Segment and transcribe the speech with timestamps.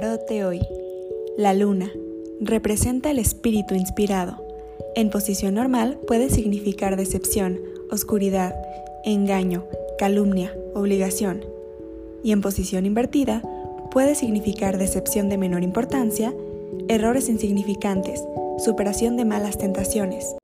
[0.00, 0.60] Tarot de hoy.
[1.36, 1.90] La luna
[2.40, 4.46] representa el espíritu inspirado.
[4.94, 7.58] En posición normal puede significar decepción,
[7.90, 8.54] oscuridad,
[9.04, 9.64] engaño,
[9.98, 11.44] calumnia, obligación.
[12.22, 13.42] Y en posición invertida
[13.90, 16.32] puede significar decepción de menor importancia,
[16.86, 18.22] errores insignificantes,
[18.64, 20.36] superación de malas tentaciones.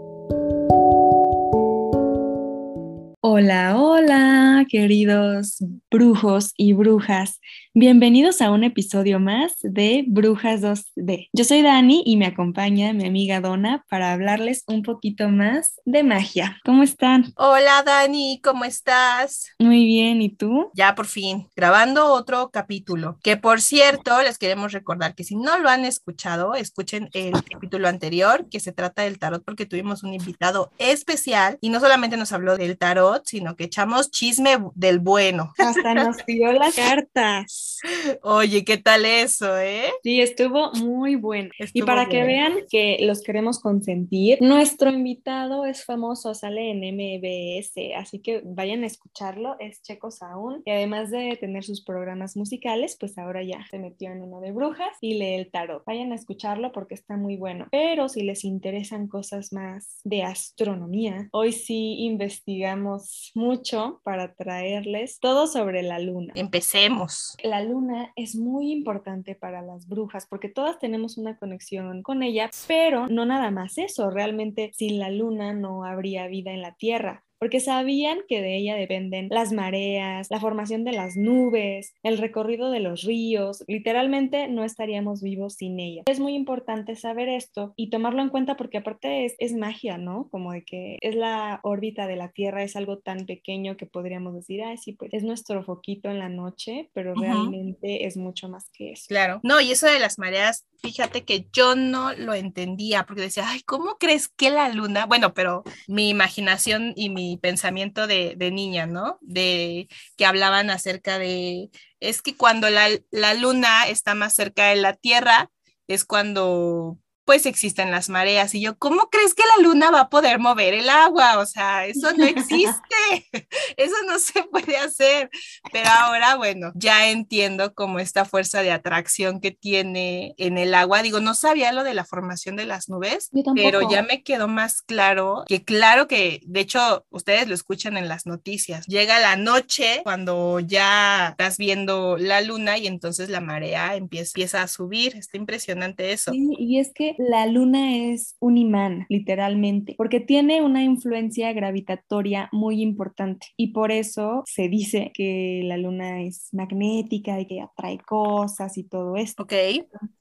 [3.20, 7.40] Hola, hola, queridos brujos y brujas.
[7.76, 11.28] Bienvenidos a un episodio más de Brujas 2D.
[11.32, 16.04] Yo soy Dani y me acompaña mi amiga Donna para hablarles un poquito más de
[16.04, 16.60] magia.
[16.64, 17.32] ¿Cómo están?
[17.36, 19.50] Hola Dani, ¿cómo estás?
[19.58, 20.70] Muy bien, ¿y tú?
[20.74, 23.18] Ya por fin, grabando otro capítulo.
[23.24, 27.88] Que por cierto, les queremos recordar que si no lo han escuchado, escuchen el capítulo
[27.88, 32.30] anterior que se trata del tarot porque tuvimos un invitado especial y no solamente nos
[32.30, 35.52] habló del tarot, sino que echamos chisme del bueno.
[35.58, 37.62] Hasta nos dio las cartas.
[38.22, 39.92] Oye, ¿qué tal eso, eh?
[40.02, 41.50] Sí, estuvo muy bueno.
[41.72, 47.94] y para que vean que los queremos consentir, nuestro invitado es famoso, sale en MBS,
[47.96, 52.96] así que vayan a escucharlo, es Checo Saúl, y además de tener sus programas musicales,
[52.98, 55.84] pues ahora ya se metió en uno de brujas y lee el tarot.
[55.84, 57.68] Vayan a escucharlo porque está muy bueno.
[57.70, 65.46] Pero si les interesan cosas más de astronomía, hoy sí investigamos mucho para traerles todo
[65.46, 66.32] sobre la luna.
[66.36, 72.22] Empecemos la luna es muy importante para las brujas porque todas tenemos una conexión con
[72.22, 76.74] ella, pero no nada más eso, realmente sin la luna no habría vida en la
[76.74, 82.16] Tierra porque sabían que de ella dependen las mareas, la formación de las nubes, el
[82.16, 86.04] recorrido de los ríos, literalmente no estaríamos vivos sin ella.
[86.06, 90.30] Es muy importante saber esto y tomarlo en cuenta porque aparte es, magia, ¿no?
[90.30, 94.34] Como de que es la órbita de la Tierra, es algo tan pequeño que podríamos
[94.34, 98.70] decir, ay, sí, pues es nuestro foquito en la noche, pero realmente es mucho más
[98.72, 99.04] que eso.
[99.06, 103.44] Claro, no, y eso de las mareas, fíjate que yo no lo entendía porque decía,
[103.46, 105.04] ay, ¿cómo crees que la luna?
[105.04, 109.18] Bueno, pero mi imaginación y mi pensamiento de, niña, ¿no?
[109.20, 114.76] De que hablaban acerca de, es que cuando la, la luna está más cerca de
[114.76, 115.50] la Tierra,
[115.86, 118.54] es cuando pues existen las mareas.
[118.54, 121.38] Y yo, ¿cómo crees que la luna va a poder mover el agua?
[121.38, 123.28] O sea, eso no existe,
[123.76, 125.30] eso no se puede hacer.
[125.72, 131.02] Pero ahora, bueno, ya entiendo como esta fuerza de atracción que tiene en el agua.
[131.02, 134.82] Digo, no sabía lo de la formación de las nubes, pero ya me quedó más
[134.82, 138.86] claro que claro que, de hecho, ustedes lo escuchan en las noticias.
[138.86, 144.62] Llega la noche cuando ya estás viendo la luna y entonces la marea empieza, empieza
[144.62, 145.16] a subir.
[145.16, 146.32] Está impresionante eso.
[146.32, 152.48] Sí, y es que la luna es un imán, literalmente, porque tiene una influencia gravitatoria
[152.52, 157.98] muy importante y por eso se dice que la luna es magnética y que atrae
[157.98, 159.42] cosas y todo esto.
[159.42, 159.52] Ok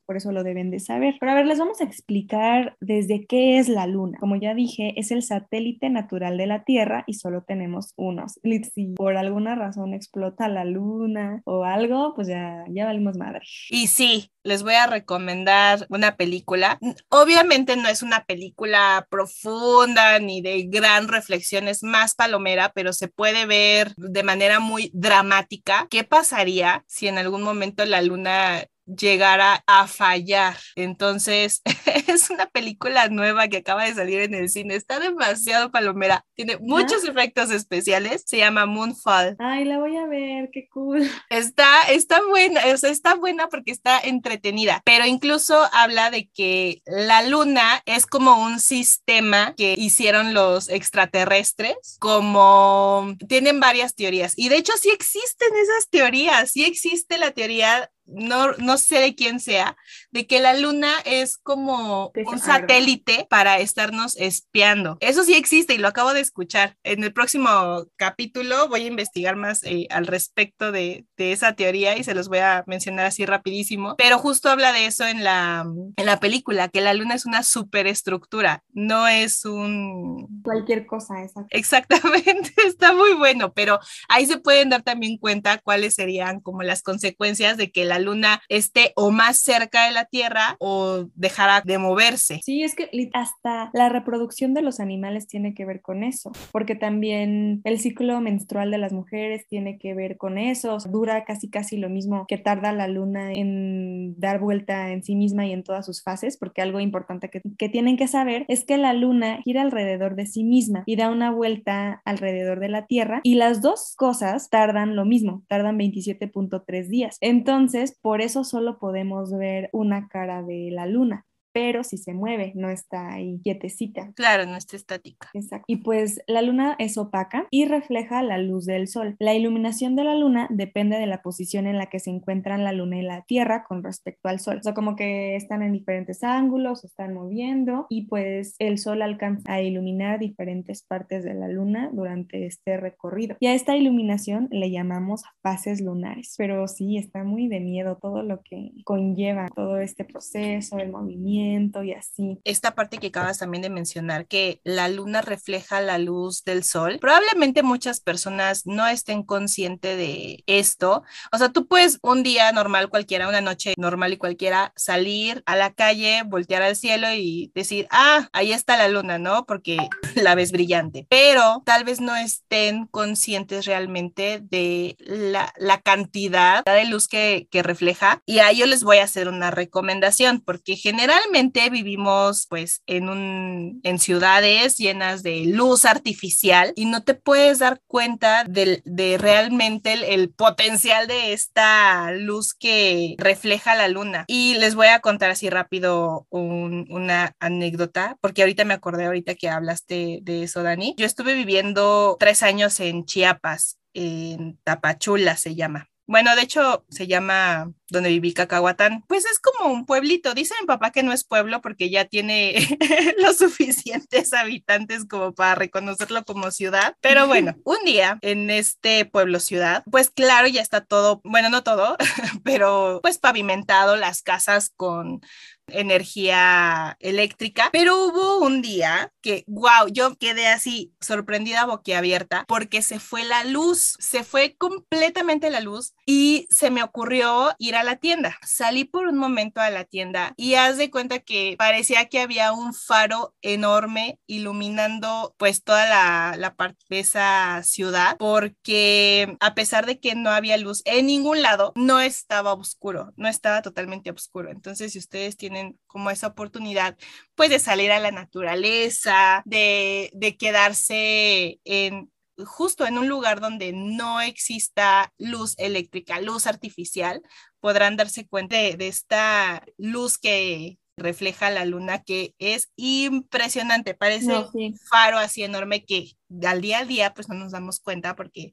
[0.06, 1.16] por eso lo deben de saber.
[1.20, 4.18] Pero a ver, les vamos a explicar desde qué es la Luna.
[4.20, 8.40] Como ya dije, es el satélite natural de la Tierra y solo tenemos unos.
[8.74, 13.42] Si por alguna razón explota la Luna o algo, pues ya, ya valimos madre.
[13.70, 16.80] Y sí, les voy a recomendar una película.
[17.10, 23.08] Obviamente no es una película profunda ni de gran reflexión, es más palomera, pero se
[23.08, 29.64] puede ver de manera muy dramática qué pasaría si en algún momento la luna llegara
[29.68, 30.58] a fallar.
[30.76, 31.62] Entonces,
[32.08, 34.76] es una película nueva que acaba de salir en el cine.
[34.76, 36.26] Está demasiado palomera.
[36.36, 38.24] Tiene muchos efectos especiales.
[38.26, 39.36] Se llama Moonfall.
[39.40, 41.10] Ay, la voy a ver, qué cool.
[41.30, 46.82] Está, está buena, o sea, está buena porque está entretenida, pero incluso habla de que
[46.86, 54.34] la luna es como un sistema que hicieron los extraterrestres, como tienen varias teorías.
[54.38, 59.16] Y de hecho sí existen esas teorías, sí existe la teoría no, no sé de
[59.16, 59.76] quién sea,
[60.12, 64.98] de que la luna es como un satélite para estarnos espiando.
[65.00, 66.78] Eso sí existe y lo acabo de escuchar.
[66.84, 72.04] En el próximo capítulo voy a investigar más eh, al respecto de, esa teoría y
[72.04, 73.96] se los voy a mencionar así rapidísimo.
[73.98, 75.66] Pero justo habla de eso en la,
[75.96, 80.42] en la película, que la luna es una superestructura, no es un...
[80.44, 81.16] Cualquier cosa,
[81.50, 83.80] Exactamente, está muy bueno, pero
[84.10, 88.42] ahí se pueden dar también cuenta cuáles serían como las consecuencias de que la luna
[88.50, 92.40] esté o más cerca de la Tierra o dejará de moverse.
[92.44, 96.76] Sí, es que hasta la reproducción de los animales tiene que ver con eso, porque
[96.76, 101.78] también el ciclo menstrual de las mujeres tiene que ver con eso, dura casi casi
[101.78, 105.86] lo mismo que tarda la luna en dar vuelta en sí misma y en todas
[105.86, 109.62] sus fases, porque algo importante que, que tienen que saber es que la luna gira
[109.62, 113.94] alrededor de sí misma y da una vuelta alrededor de la Tierra y las dos
[113.98, 117.18] cosas tardan lo mismo, tardan 27.3 días.
[117.22, 122.52] Entonces, Por eso solo podemos ver una cara de la luna pero si se mueve,
[122.56, 124.12] no está ahí quietecita.
[124.16, 125.30] Claro, no está estática.
[125.34, 125.66] Exacto.
[125.68, 129.16] Y pues la luna es opaca y refleja la luz del sol.
[129.20, 132.74] La iluminación de la luna depende de la posición en la que se encuentran la
[132.74, 134.58] luna y la tierra con respecto al sol.
[134.60, 139.54] O sea, como que están en diferentes ángulos, están moviendo y pues el sol alcanza
[139.54, 143.38] a iluminar diferentes partes de la luna durante este recorrido.
[143.40, 146.34] Y a esta iluminación le llamamos fases lunares.
[146.38, 151.43] Pero sí, está muy de miedo todo lo que conlleva todo este proceso, el movimiento
[151.84, 152.40] y así.
[152.44, 156.98] Esta parte que acabas también de mencionar, que la luna refleja la luz del sol,
[157.00, 161.04] probablemente muchas personas no estén conscientes de esto.
[161.32, 165.56] O sea, tú puedes un día normal cualquiera, una noche normal y cualquiera, salir a
[165.56, 169.46] la calle, voltear al cielo y decir, ah, ahí está la luna, ¿no?
[169.46, 169.78] Porque
[170.16, 171.06] la ves brillante.
[171.10, 177.64] Pero tal vez no estén conscientes realmente de la, la cantidad de luz que, que
[177.64, 178.22] refleja.
[178.26, 181.33] Y a ello les voy a hacer una recomendación, porque generalmente
[181.72, 187.82] vivimos pues en, un, en ciudades llenas de luz artificial y no te puedes dar
[187.88, 194.26] cuenta de, de realmente el, potencial de esta luz que refleja la luna.
[194.28, 199.50] Y les voy a contar así rápido una anécdota, porque ahorita me acordé, ahorita que
[199.50, 200.96] hablaste de eso, Dani.
[200.98, 205.93] Yo estuve viviendo tres años en Chiapas, en Tapachula se llama.
[206.06, 209.06] Bueno, de hecho se llama donde viví Cacahuatán.
[209.08, 210.34] Pues es como un pueblito.
[210.34, 212.56] Dice mi papá que no es pueblo porque ya tiene
[213.20, 216.98] los suficientes habitantes como para reconocerlo como ciudad.
[217.00, 221.64] Pero bueno, un día en este pueblo ciudad, pues claro, ya está todo, bueno, no
[221.64, 221.96] todo,
[222.44, 225.22] pero pues pavimentado las casas con
[225.68, 233.00] energía eléctrica, pero hubo un día que, wow, yo quedé así sorprendida, boquiabierta, porque se
[233.00, 237.96] fue la luz, se fue completamente la luz y se me ocurrió ir a la
[237.96, 238.38] tienda.
[238.46, 242.52] Salí por un momento a la tienda y haz de cuenta que parecía que había
[242.54, 249.86] un faro enorme iluminando pues toda la, la parte de esa ciudad, porque a pesar
[249.86, 254.52] de que no había luz en ningún lado, no estaba oscuro, no estaba totalmente oscuro.
[254.52, 255.53] Entonces, si ustedes tienen
[255.88, 256.98] como esa oportunidad,
[257.36, 262.12] pues de salir a la naturaleza, de, de quedarse en,
[262.46, 267.22] justo en un lugar donde no exista luz eléctrica, luz artificial,
[267.60, 274.32] podrán darse cuenta de, de, esta luz que refleja la luna, que es impresionante, parece
[274.54, 276.12] un faro así enorme que
[276.46, 278.52] al día a día pues no nos damos cuenta porque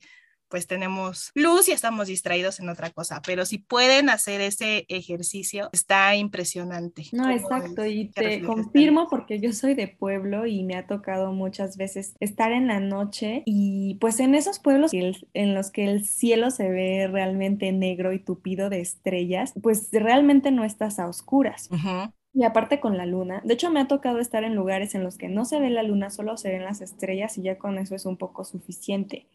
[0.51, 5.71] pues tenemos luz y estamos distraídos en otra cosa, pero si pueden hacer ese ejercicio,
[5.73, 7.05] está impresionante.
[7.13, 11.77] No, exacto, y te confirmo porque yo soy de pueblo y me ha tocado muchas
[11.77, 16.51] veces estar en la noche y pues en esos pueblos en los que el cielo
[16.51, 21.69] se ve realmente negro y tupido de estrellas, pues realmente no estás a oscuras.
[22.33, 25.19] Y aparte con la luna, de hecho me ha tocado estar en lugares en los
[25.19, 27.97] que no se ve la luna, solo se ven las estrellas y ya con eso
[27.97, 29.27] es un poco suficiente.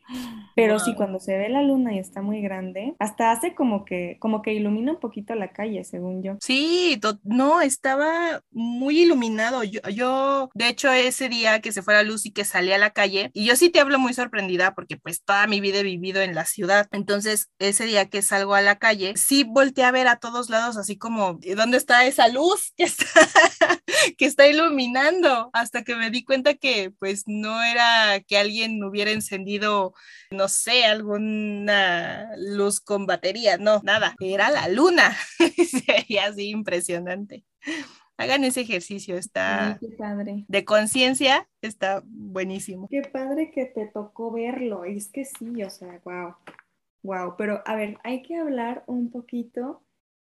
[0.55, 4.17] Pero sí, cuando se ve la luna y está muy grande, hasta hace como que,
[4.19, 6.37] como que ilumina un poquito la calle, según yo.
[6.39, 9.63] Sí, no, estaba muy iluminado.
[9.63, 12.77] Yo, yo, de hecho, ese día que se fue la luz y que salí a
[12.77, 15.83] la calle, y yo sí te hablo muy sorprendida porque pues toda mi vida he
[15.83, 16.87] vivido en la ciudad.
[16.91, 20.77] Entonces, ese día que salgo a la calle, sí volteé a ver a todos lados
[20.77, 22.73] así como, ¿dónde está esa luz?
[24.17, 29.11] que está iluminando, hasta que me di cuenta que pues no era que alguien hubiera
[29.11, 29.93] encendido,
[30.31, 35.15] no sé, alguna luz con batería, no, nada, era la luna.
[35.85, 37.43] Sería así impresionante.
[38.17, 40.45] Hagan ese ejercicio, está padre.
[40.47, 42.87] de conciencia, está buenísimo.
[42.89, 46.35] Qué padre que te tocó verlo, es que sí, o sea, wow,
[47.03, 49.84] wow, pero a ver, hay que hablar un poquito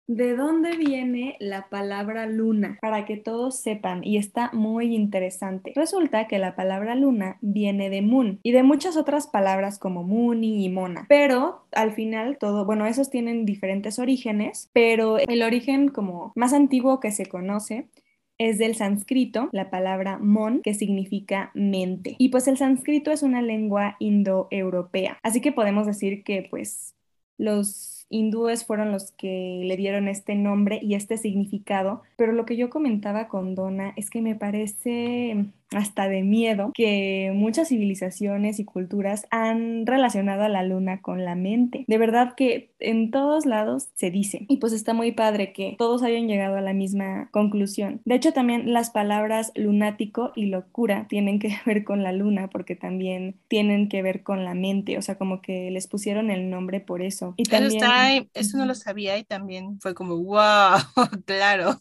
[0.07, 2.77] ¿De dónde viene la palabra luna?
[2.81, 5.73] Para que todos sepan, y está muy interesante.
[5.75, 10.63] Resulta que la palabra luna viene de moon y de muchas otras palabras como muni
[10.63, 11.05] y mona.
[11.09, 17.01] Pero al final todo, bueno, esos tienen diferentes orígenes, pero el origen como más antiguo
[17.01, 17.89] que se conoce
[18.37, 22.15] es del sánscrito, la palabra mon, que significa mente.
[22.17, 25.17] Y pues el sánscrito es una lengua indoeuropea.
[25.21, 26.95] Así que podemos decir que pues
[27.37, 32.57] los hindúes fueron los que le dieron este nombre y este significado, pero lo que
[32.57, 38.65] yo comentaba con Donna es que me parece hasta de miedo que muchas civilizaciones y
[38.65, 41.85] culturas han relacionado a la luna con la mente.
[41.87, 44.45] De verdad que en todos lados se dice.
[44.47, 48.01] Y pues está muy padre que todos hayan llegado a la misma conclusión.
[48.05, 52.75] De hecho, también las palabras lunático y locura tienen que ver con la luna porque
[52.75, 54.97] también tienen que ver con la mente.
[54.97, 57.33] O sea, como que les pusieron el nombre por eso.
[57.37, 57.83] Y también...
[57.83, 60.77] Eso, eso no lo sabía y también fue como, wow,
[61.25, 61.79] claro.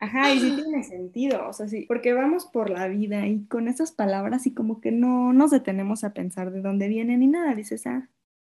[0.00, 3.68] Ajá, y sí tiene sentido, o sea, sí, porque vamos por la vida y con
[3.68, 7.54] esas palabras y como que no nos detenemos a pensar de dónde vienen ni nada,
[7.54, 8.08] dices, ah,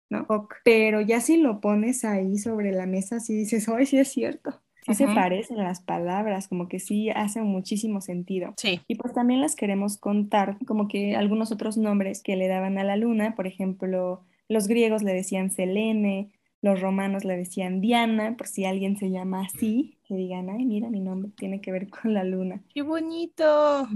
[0.09, 0.55] no, ok.
[0.63, 4.61] Pero ya si lo pones ahí sobre la mesa, sí dices, ay, sí es cierto.
[4.85, 8.53] Sí se parecen las palabras, como que sí hacen muchísimo sentido.
[8.55, 8.79] Sí.
[8.87, 12.85] Y pues también las queremos contar, como que algunos otros nombres que le daban a
[12.85, 18.47] la luna, por ejemplo, los griegos le decían Selene, los romanos le decían Diana, por
[18.47, 22.13] si alguien se llama así, que digan, ay, mira, mi nombre tiene que ver con
[22.13, 22.61] la luna.
[22.73, 23.87] ¡Qué bonito!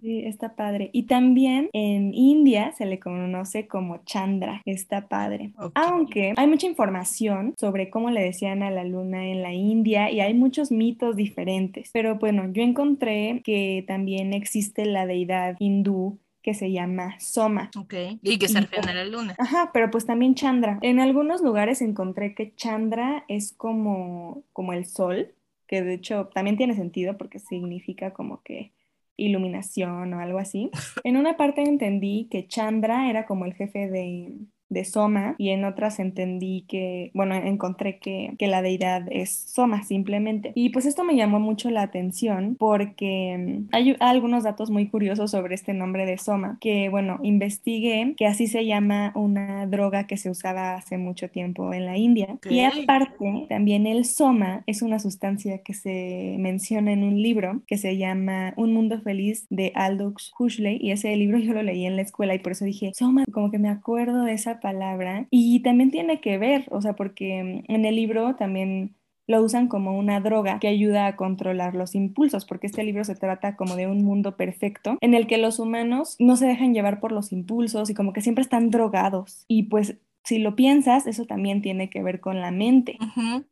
[0.00, 0.90] Sí, está padre.
[0.92, 5.52] Y también en India se le conoce como Chandra, está padre.
[5.74, 10.20] Aunque hay mucha información sobre cómo le decían a la luna en la India y
[10.20, 11.90] hay muchos mitos diferentes.
[11.92, 17.72] Pero bueno, yo encontré que también existe la deidad hindú que se llama Soma.
[17.76, 19.34] Ok, y que se refiere a la luna.
[19.36, 20.78] Ajá, pero pues también Chandra.
[20.80, 25.34] En algunos lugares encontré que Chandra es como, como el sol,
[25.66, 28.72] que de hecho también tiene sentido porque significa como que
[29.16, 30.70] iluminación o algo así.
[31.04, 34.32] En una parte entendí que Chandra era como el jefe de,
[34.68, 39.82] de Soma y en otras entendí que, bueno, encontré que, que, la deidad es Soma
[39.82, 40.52] simplemente.
[40.54, 45.30] Y pues esto me llamó mucho la atención porque mm, hay algunos datos muy curiosos
[45.30, 50.16] sobre este nombre de Soma, que bueno, investigué que así se llama una droga que
[50.16, 52.38] se usaba hace mucho tiempo en la India.
[52.48, 57.78] Y aparte, también el Soma es una sustancia que se menciona en un libro que
[57.78, 61.96] se llama Un Mundo Feliz de Aldous Huxley y ese libro yo lo leí en
[61.96, 65.60] la escuela y por eso dije, Soma, como que me acuerdo de esa palabra y
[65.60, 68.94] también tiene que ver, o sea, porque mm, en el libro también
[69.26, 73.16] lo usan como una droga que ayuda a controlar los impulsos, porque este libro se
[73.16, 77.00] trata como de un mundo perfecto en el que los humanos no se dejan llevar
[77.00, 79.44] por los impulsos y como que siempre están drogados.
[79.48, 82.98] Y pues si lo piensas, eso también tiene que ver con la mente.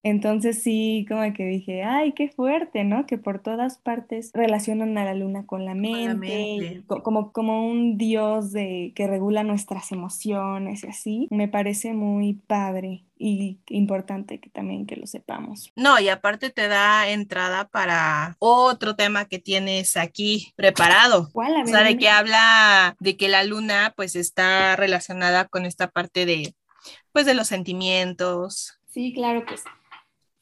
[0.02, 3.06] Entonces sí, como que dije, ay, qué fuerte, ¿no?
[3.06, 8.50] Que por todas partes relacionan a la luna con la mente, como, como un dios
[8.50, 11.28] de, que regula nuestras emociones y así.
[11.30, 15.72] Me parece muy padre y importante que también que lo sepamos.
[15.76, 21.30] No, y aparte te da entrada para otro tema que tienes aquí preparado.
[21.32, 21.62] ¿Cuál?
[21.62, 26.26] O sea, de que habla de que la luna pues está relacionada con esta parte
[26.26, 26.54] de
[27.14, 28.76] pues de los sentimientos.
[28.90, 29.62] Sí, claro, pues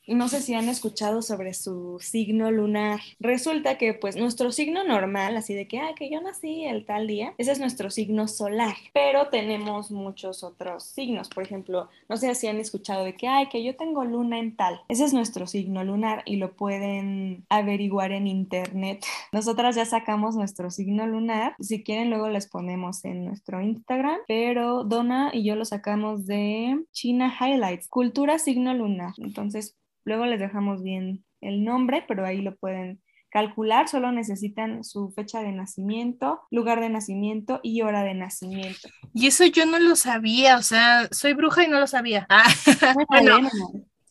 [0.06, 3.00] no sé si han escuchado sobre su signo lunar.
[3.20, 7.06] Resulta que pues nuestro signo normal, así de que, ay, que yo nací el tal
[7.06, 11.28] día, ese es nuestro signo solar, pero tenemos muchos otros signos.
[11.28, 14.56] Por ejemplo, no sé si han escuchado de que, ay, que yo tengo luna en
[14.56, 14.80] tal.
[14.88, 19.04] Ese es nuestro signo lunar y lo pueden averiguar en internet.
[19.32, 21.54] Nosotras ya sacamos nuestro signo lunar.
[21.60, 26.84] Si quieren, luego les ponemos en nuestro Instagram, pero Donna y yo lo sacamos de
[26.92, 29.14] China Highlights, cultura signo lunar.
[29.18, 33.88] Entonces, Luego les dejamos bien el nombre, pero ahí lo pueden calcular.
[33.88, 38.88] Solo necesitan su fecha de nacimiento, lugar de nacimiento y hora de nacimiento.
[39.14, 42.26] Y eso yo no lo sabía, o sea, soy bruja y no lo sabía.
[42.28, 42.44] Ah,
[43.08, 43.38] bueno,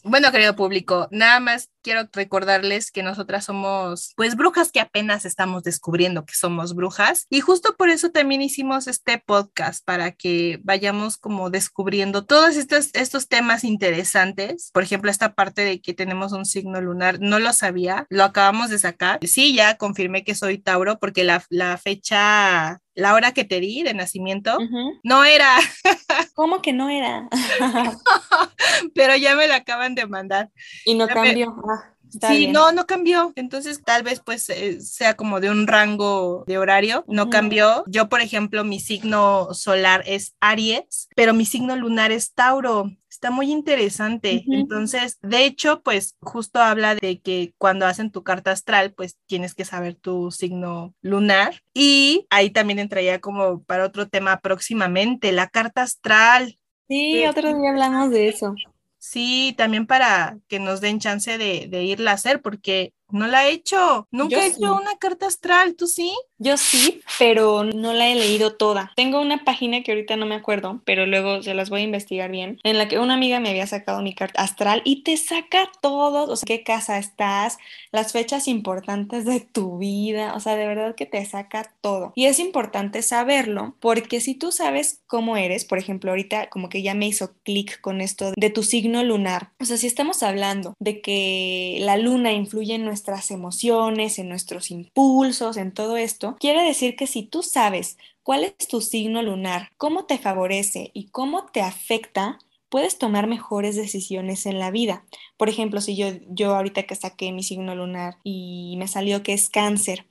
[0.03, 5.63] bueno, querido público, nada más quiero recordarles que nosotras somos pues brujas que apenas estamos
[5.63, 11.17] descubriendo que somos brujas y justo por eso también hicimos este podcast para que vayamos
[11.17, 14.69] como descubriendo todos estos, estos temas interesantes.
[14.73, 18.69] Por ejemplo, esta parte de que tenemos un signo lunar, no lo sabía, lo acabamos
[18.69, 19.19] de sacar.
[19.25, 23.83] Sí, ya confirmé que soy Tauro porque la, la fecha la hora que te di
[23.83, 24.57] de nacimiento,
[25.03, 25.57] no era.
[26.33, 27.27] ¿Cómo que no era?
[28.95, 30.49] Pero ya me la acaban de mandar.
[30.85, 31.55] Y no cambió.
[31.69, 31.93] Ah,
[32.27, 33.31] sí, no, no cambió.
[33.35, 37.83] Entonces tal vez pues eh, sea como de un rango de horario, no cambió.
[37.87, 43.29] Yo, por ejemplo, mi signo solar es Aries, pero mi signo lunar es Tauro está
[43.29, 44.43] muy interesante.
[44.47, 49.53] Entonces, de hecho, pues justo habla de que cuando hacen tu carta astral, pues tienes
[49.53, 51.61] que saber tu signo lunar.
[51.71, 56.57] Y ahí también entraría como para otro tema próximamente, la carta astral.
[56.87, 58.55] Sí, otro día hablamos de eso.
[58.97, 63.47] Sí, también para que nos den chance de, de irla a hacer, porque no la
[63.47, 64.07] he hecho.
[64.11, 66.13] Nunca he hecho una carta astral, ¿tú sí?
[66.37, 68.91] Yo sí, pero no la he leído toda.
[68.95, 72.31] Tengo una página que ahorita no me acuerdo, pero luego se las voy a investigar
[72.31, 75.69] bien, en la que una amiga me había sacado mi carta astral y te saca
[75.81, 77.57] todo, o sea, qué casa estás,
[77.91, 82.11] las fechas importantes de tu vida, o sea, de verdad que te saca todo.
[82.15, 86.81] Y es importante saberlo porque si tú sabes cómo eres, por ejemplo, ahorita como que
[86.81, 90.73] ya me hizo clic con esto de tu signo lunar, o sea, si estamos hablando
[90.79, 96.63] de que la luna influye en nuestras emociones, en nuestros impulsos, en todo esto, quiere
[96.63, 101.47] decir que si tú sabes cuál es tu signo lunar, cómo te favorece y cómo
[101.47, 102.37] te afecta,
[102.69, 105.03] puedes tomar mejores decisiones en la vida.
[105.35, 109.33] Por ejemplo, si yo, yo ahorita que saqué mi signo lunar y me salió que
[109.33, 110.05] es cáncer,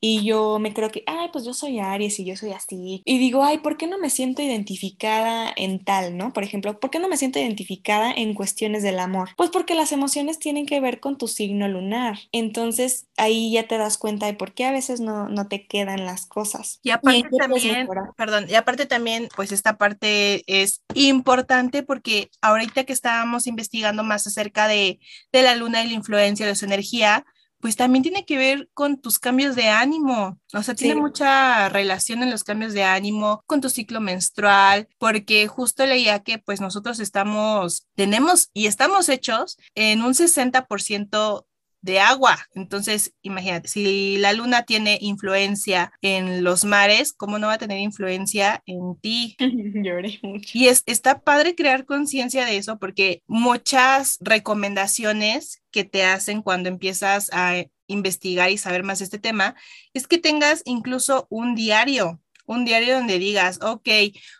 [0.00, 3.02] y yo me creo que, ay, pues yo soy Aries y yo soy así.
[3.04, 6.32] Y digo, ay, ¿por qué no me siento identificada en tal, no?
[6.32, 9.30] Por ejemplo, ¿por qué no me siento identificada en cuestiones del amor?
[9.36, 12.18] Pues porque las emociones tienen que ver con tu signo lunar.
[12.32, 16.06] Entonces ahí ya te das cuenta de por qué a veces no, no te quedan
[16.06, 16.78] las cosas.
[16.82, 22.92] Y aparte también, perdón, y aparte también, pues esta parte es importante porque ahorita que
[22.92, 25.00] estábamos investigando más acerca de,
[25.32, 27.24] de la luna y la influencia de su energía,
[27.60, 30.38] pues también tiene que ver con tus cambios de ánimo.
[30.52, 35.46] O sea, tiene mucha relación en los cambios de ánimo con tu ciclo menstrual, porque
[35.48, 41.44] justo leía que pues nosotros estamos, tenemos y estamos hechos en un 60%
[41.80, 42.38] de agua.
[42.54, 47.78] Entonces, imagínate, si la luna tiene influencia en los mares, ¿cómo no va a tener
[47.78, 49.36] influencia en ti?
[49.84, 50.50] Lloré mucho.
[50.54, 56.68] Y es, está padre crear conciencia de eso porque muchas recomendaciones que te hacen cuando
[56.68, 59.54] empiezas a investigar y saber más de este tema
[59.94, 63.88] es que tengas incluso un diario un diario donde digas, ok,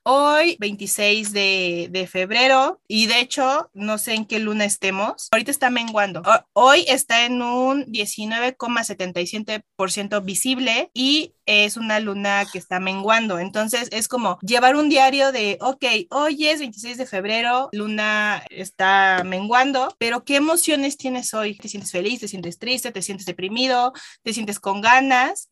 [0.02, 5.68] hoy 26 de, febrero y de hecho no sé en qué luna estemos, ahorita está
[5.68, 6.22] menguando,
[6.54, 13.38] hoy está en un 19,77% visible y es una luna que está menguando.
[13.38, 19.22] Entonces es como llevar un diario de, ok, hoy es 26 de febrero, luna está
[19.24, 21.58] menguando, pero ¿qué emociones tienes hoy?
[21.58, 22.20] ¿Te sientes feliz?
[22.20, 22.90] ¿Te sientes triste?
[22.90, 23.92] ¿Te sientes deprimido?
[24.22, 25.50] ¿Te sientes con ganas?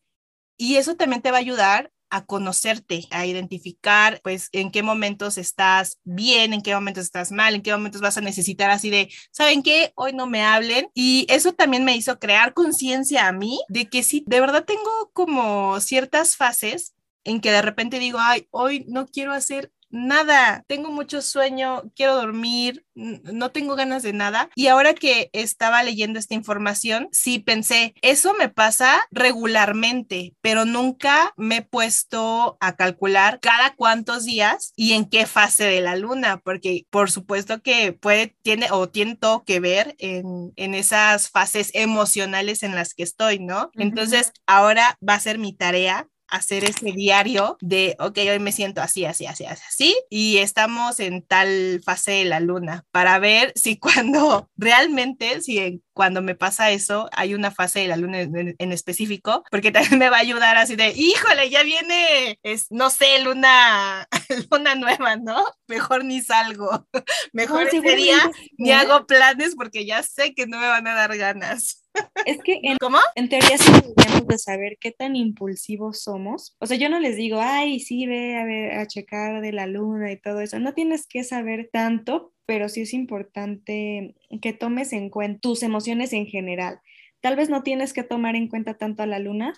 [0.57, 5.37] Y eso también te va a ayudar a conocerte, a identificar, pues, en qué momentos
[5.37, 9.09] estás bien, en qué momentos estás mal, en qué momentos vas a necesitar así de,
[9.31, 9.91] ¿saben qué?
[9.95, 10.89] Hoy no me hablen.
[10.93, 15.11] Y eso también me hizo crear conciencia a mí de que sí, de verdad tengo
[15.13, 16.93] como ciertas fases
[17.23, 22.15] en que de repente digo, ay, hoy no quiero hacer nada, tengo mucho sueño, quiero
[22.15, 24.49] dormir, no tengo ganas de nada.
[24.55, 31.33] Y ahora que estaba leyendo esta información, sí pensé, eso me pasa regularmente, pero nunca
[31.37, 36.41] me he puesto a calcular cada cuántos días y en qué fase de la luna,
[36.43, 41.71] porque por supuesto que puede, tiene o tiene todo que ver en, en esas fases
[41.73, 43.71] emocionales en las que estoy, ¿no?
[43.73, 48.81] Entonces, ahora va a ser mi tarea hacer ese diario de, ok, hoy me siento
[48.81, 53.53] así, así, así, así, así, y estamos en tal fase de la luna, para ver
[53.55, 58.71] si cuando realmente, si cuando me pasa eso, hay una fase de la luna en,
[58.71, 63.19] específico, porque también me va a ayudar así de, híjole, ya viene, es, no sé,
[63.23, 64.07] luna,
[64.51, 65.43] luna nueva, ¿no?
[65.67, 66.87] Mejor ni salgo,
[67.33, 68.19] mejor ese día
[68.57, 71.83] ni hago planes porque ya sé que no me van a dar ganas.
[72.25, 72.99] Es que en, ¿Cómo?
[73.15, 76.55] en teoría sí deberíamos de saber qué tan impulsivos somos.
[76.59, 79.65] O sea, yo no les digo, ay, sí, ve a ver, a checar de la
[79.65, 80.59] luna y todo eso.
[80.59, 86.13] No tienes que saber tanto, pero sí es importante que tomes en cuenta tus emociones
[86.13, 86.79] en general.
[87.21, 89.53] Tal vez no tienes que tomar en cuenta tanto a la luna,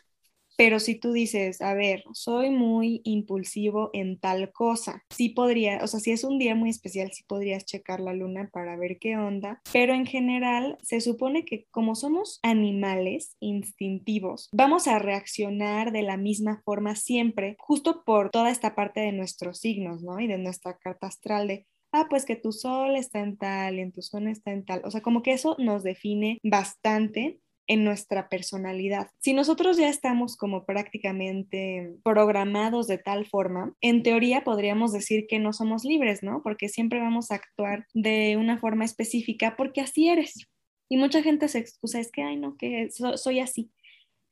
[0.58, 5.88] pero si tú dices, a ver, soy muy impulsivo en tal cosa, sí podría, o
[5.88, 9.16] sea, si es un día muy especial, sí podrías checar la luna para ver qué
[9.16, 16.02] onda, pero en general se supone que como somos animales instintivos, vamos a reaccionar de
[16.02, 20.20] la misma forma siempre, justo por toda esta parte de nuestros signos, ¿no?
[20.20, 23.82] Y de nuestra carta astral de ah, pues que tu sol está en tal y
[23.82, 24.82] en tu zona está en tal.
[24.86, 29.12] O sea, como que eso nos define bastante en nuestra personalidad.
[29.20, 35.38] Si nosotros ya estamos como prácticamente programados de tal forma, en teoría podríamos decir que
[35.38, 36.42] no somos libres, ¿no?
[36.42, 40.50] Porque siempre vamos a actuar de una forma específica porque así eres.
[40.90, 43.72] Y mucha gente se excusa, es que, ay, no, que soy así.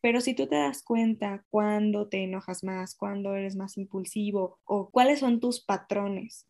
[0.01, 4.89] Pero si tú te das cuenta cuándo te enojas más, cuándo eres más impulsivo o
[4.89, 6.47] cuáles son tus patrones,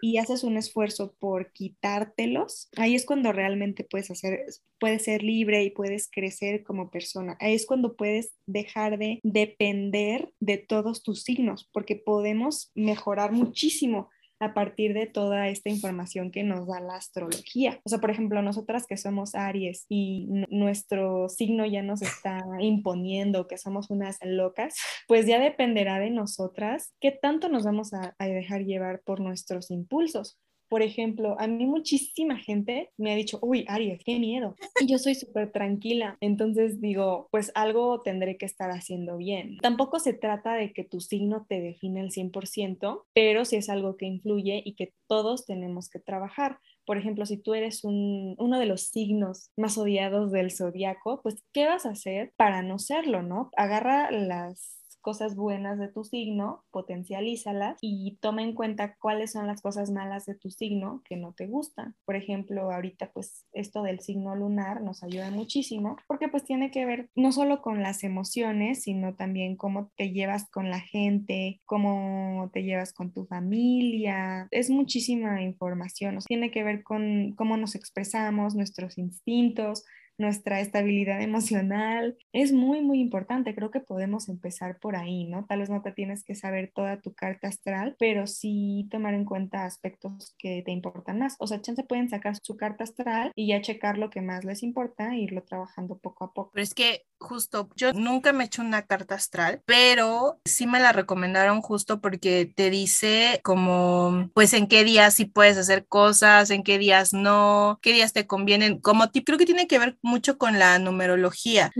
[0.00, 4.44] y haces un esfuerzo por quitártelos, ahí es cuando realmente puedes hacer,
[4.78, 7.36] puedes ser libre y puedes crecer como persona.
[7.40, 14.08] Ahí es cuando puedes dejar de depender de todos tus signos, porque podemos mejorar muchísimo
[14.40, 17.80] a partir de toda esta información que nos da la astrología.
[17.84, 23.46] O sea, por ejemplo, nosotras que somos Aries y nuestro signo ya nos está imponiendo
[23.46, 24.74] que somos unas locas,
[25.08, 29.70] pues ya dependerá de nosotras qué tanto nos vamos a, a dejar llevar por nuestros
[29.70, 30.38] impulsos.
[30.70, 34.54] Por ejemplo, a mí muchísima gente me ha dicho, uy, Aries, qué miedo.
[34.80, 36.16] Y yo soy súper tranquila.
[36.20, 39.58] Entonces digo, pues algo tendré que estar haciendo bien.
[39.58, 43.96] Tampoco se trata de que tu signo te define el 100%, pero sí es algo
[43.96, 46.58] que influye y que todos tenemos que trabajar.
[46.86, 51.66] Por ejemplo, si tú eres uno de los signos más odiados del zodiaco, pues, ¿qué
[51.66, 53.50] vas a hacer para no serlo, no?
[53.56, 59.62] Agarra las cosas buenas de tu signo, potencialízalas y toma en cuenta cuáles son las
[59.62, 61.94] cosas malas de tu signo que no te gustan.
[62.04, 66.86] Por ejemplo, ahorita pues esto del signo lunar nos ayuda muchísimo porque pues tiene que
[66.86, 72.50] ver no solo con las emociones, sino también cómo te llevas con la gente, cómo
[72.52, 74.48] te llevas con tu familia.
[74.50, 79.84] Es muchísima información, tiene que ver con cómo nos expresamos, nuestros instintos,
[80.20, 82.16] nuestra estabilidad emocional.
[82.32, 83.54] Es muy, muy importante.
[83.54, 85.46] Creo que podemos empezar por ahí, ¿no?
[85.46, 89.24] Tal vez no te tienes que saber toda tu carta astral, pero sí tomar en
[89.24, 91.36] cuenta aspectos que te importan más.
[91.38, 94.62] O sea, chance pueden sacar su carta astral y ya checar lo que más les
[94.62, 96.50] importa e irlo trabajando poco a poco.
[96.52, 100.80] Pero es que justo, yo nunca me he hecho una carta astral, pero sí me
[100.80, 106.50] la recomendaron justo porque te dice como, pues en qué días sí puedes hacer cosas,
[106.50, 108.80] en qué días no, qué días te convienen.
[108.80, 111.70] Como creo que tiene que ver mucho con la numerología.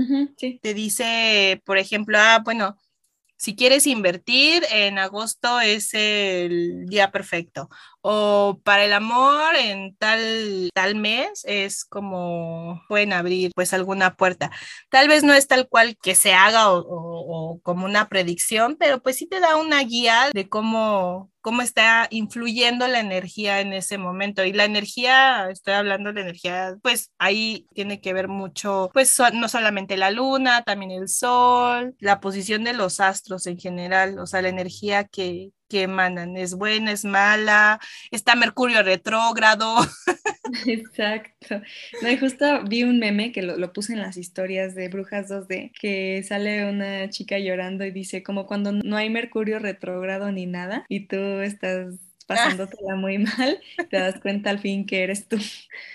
[0.62, 2.76] Te dice, por ejemplo, ah, bueno,
[3.36, 7.70] si quieres invertir, en agosto es el día perfecto.
[8.02, 14.50] O para el amor, en tal, tal mes es como pueden abrir pues alguna puerta.
[14.88, 19.16] Tal vez no es tal cual que se haga o, como una predicción, pero pues
[19.16, 24.44] sí te da una guía de cómo, cómo está influyendo la energía en ese momento.
[24.44, 29.48] Y la energía, estoy hablando de energía, pues ahí tiene que ver mucho, pues no
[29.48, 34.42] solamente la luna, también el sol, la posición de los astros en general, o sea,
[34.42, 37.80] la energía que, que emanan, es buena, es mala,
[38.10, 39.76] está Mercurio retrógrado.
[40.66, 41.62] Exacto.
[42.02, 45.30] No, y justo vi un meme que lo, lo, puse en las historias de Brujas
[45.30, 50.46] 2D, que sale una chica llorando y dice como cuando no hay Mercurio retrógrado ni
[50.46, 55.36] nada y tú estás pasándotela muy mal, te das cuenta al fin que eres tú.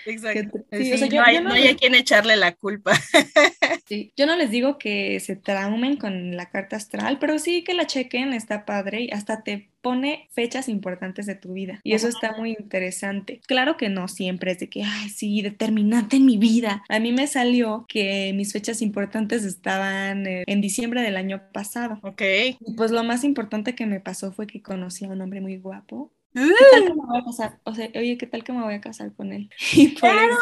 [0.04, 0.58] Exacto.
[0.70, 2.92] no, hay, no, hay, a quien echarle la culpa.
[3.86, 7.72] Sí, yo no les digo que se traumen con la carta astral, pero sí que
[7.72, 11.78] la chequen, está padre y hasta te pone fechas importantes de tu vida.
[11.84, 13.40] Y eso está muy interesante.
[13.46, 16.82] Claro que no siempre es de que, ay, sí, determinante en mi vida.
[16.88, 22.00] A mí me salió que mis fechas importantes estaban eh, en diciembre del año pasado.
[22.02, 22.22] Ok.
[22.58, 25.58] Y pues lo más importante que me pasó fue que conocí a un hombre muy
[25.58, 27.58] guapo ¿Qué tal que me voy a casar?
[27.64, 29.48] O sea, oye, ¿qué tal que me voy a casar con él?
[29.98, 30.36] claro,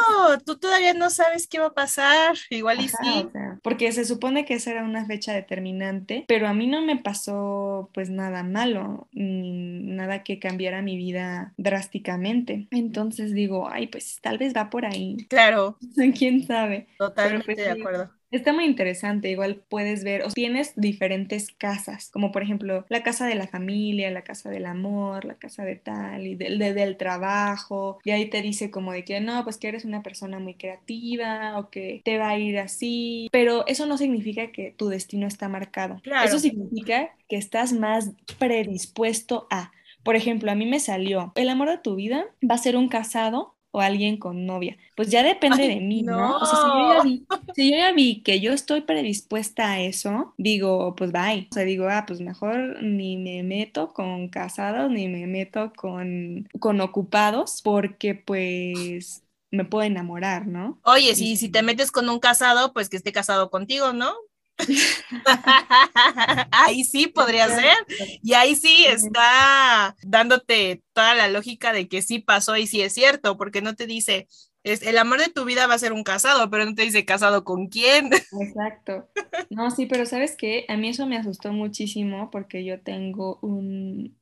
[0.44, 3.28] tú todavía no sabes qué va a pasar, igual y sí.
[3.62, 7.90] porque se supone que esa era una fecha determinante, pero a mí no me pasó
[7.94, 12.66] pues nada malo, nada que cambiara mi vida drásticamente.
[12.72, 15.16] Entonces digo, ay, pues tal vez va por ahí.
[15.28, 15.78] Claro.
[16.18, 16.88] ¿Quién sabe?
[16.98, 18.10] Totalmente pues de acuerdo.
[18.34, 23.26] Está muy interesante, igual puedes ver, o tienes diferentes casas, como por ejemplo la casa
[23.26, 28.00] de la familia, la casa del amor, la casa de tal, y del, del trabajo,
[28.02, 31.58] y ahí te dice como de que no, pues que eres una persona muy creativa
[31.58, 35.48] o que te va a ir así, pero eso no significa que tu destino está
[35.48, 36.02] marcado.
[36.24, 39.70] Eso significa que estás más predispuesto a...
[40.02, 42.88] Por ejemplo, a mí me salió, el amor de tu vida va a ser un
[42.88, 44.76] casado o alguien con novia.
[44.94, 46.36] Pues ya depende de mí, ¿no?
[46.38, 49.80] O sea, si yo, ya vi, si yo, ya vi, que yo estoy predispuesta a
[49.80, 51.48] eso, digo, pues bye.
[51.50, 56.48] O sea, digo, ah, pues mejor ni me meto con casados, ni me meto con,
[56.60, 60.78] con ocupados, porque pues me puedo enamorar, ¿no?
[60.84, 64.12] Oye, si, si te metes con un casado, pues que esté casado contigo, ¿no?
[66.50, 67.76] ahí sí podría ser.
[68.22, 72.94] Y ahí sí está dándote toda la lógica de que sí pasó y sí es
[72.94, 74.28] cierto, porque no te dice,
[74.62, 77.04] es, el amor de tu vida va a ser un casado, pero no te dice
[77.04, 78.10] casado con quién.
[78.40, 79.08] Exacto.
[79.50, 84.18] No, sí, pero sabes que a mí eso me asustó muchísimo porque yo tengo un,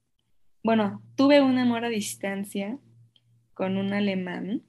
[0.65, 2.79] bueno, tuve un amor a distancia
[3.55, 4.63] con un alemán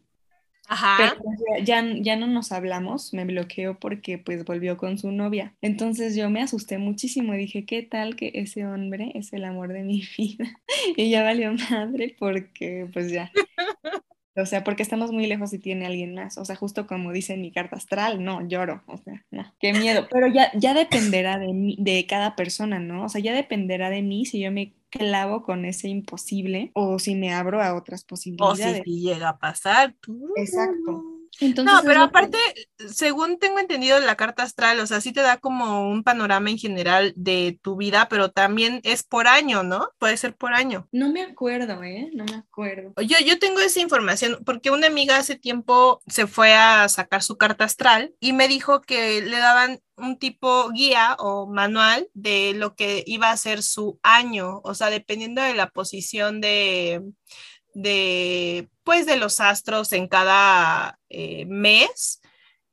[0.68, 1.16] Ajá.
[1.20, 5.54] Pero ya, ya no nos hablamos, me bloqueó porque pues volvió con su novia.
[5.62, 9.74] Entonces yo me asusté muchísimo y dije, ¿qué tal que ese hombre es el amor
[9.74, 10.60] de mi vida?
[10.96, 13.32] y ya valió madre porque pues ya.
[14.36, 16.40] O sea, porque estamos muy lejos y tiene alguien más.
[16.40, 18.84] O sea, justo como dice mi carta astral, no, lloro.
[18.88, 20.08] O sea, no, qué miedo.
[20.10, 23.06] Pero ya, ya dependerá de, mí, de cada persona, ¿no?
[23.06, 27.16] O sea, ya dependerá de mí si yo me clavo con ese imposible o si
[27.16, 28.82] me abro a otras posibilidades.
[28.82, 29.96] O si, llega a pasar.
[30.36, 31.13] Exacto
[31.64, 32.38] no, pero aparte,
[32.90, 36.58] según tengo entendido la carta astral, o sea, sí te da como un panorama en
[36.58, 39.90] general de tu vida, pero también es por año, ¿no?
[40.00, 40.88] Puede ser por año.
[40.92, 42.10] No me acuerdo, ¿eh?
[42.14, 42.94] No me acuerdo.
[43.02, 47.38] Yo, yo tengo esa información porque una amiga hace tiempo se fue a sacar su
[47.38, 52.76] carta astral y me dijo que le daban un tipo guía o manual de lo
[52.76, 57.04] que iba a ser su año, o sea, dependiendo de la posición de
[57.74, 62.22] de, pues, de los astros en cada eh, mes,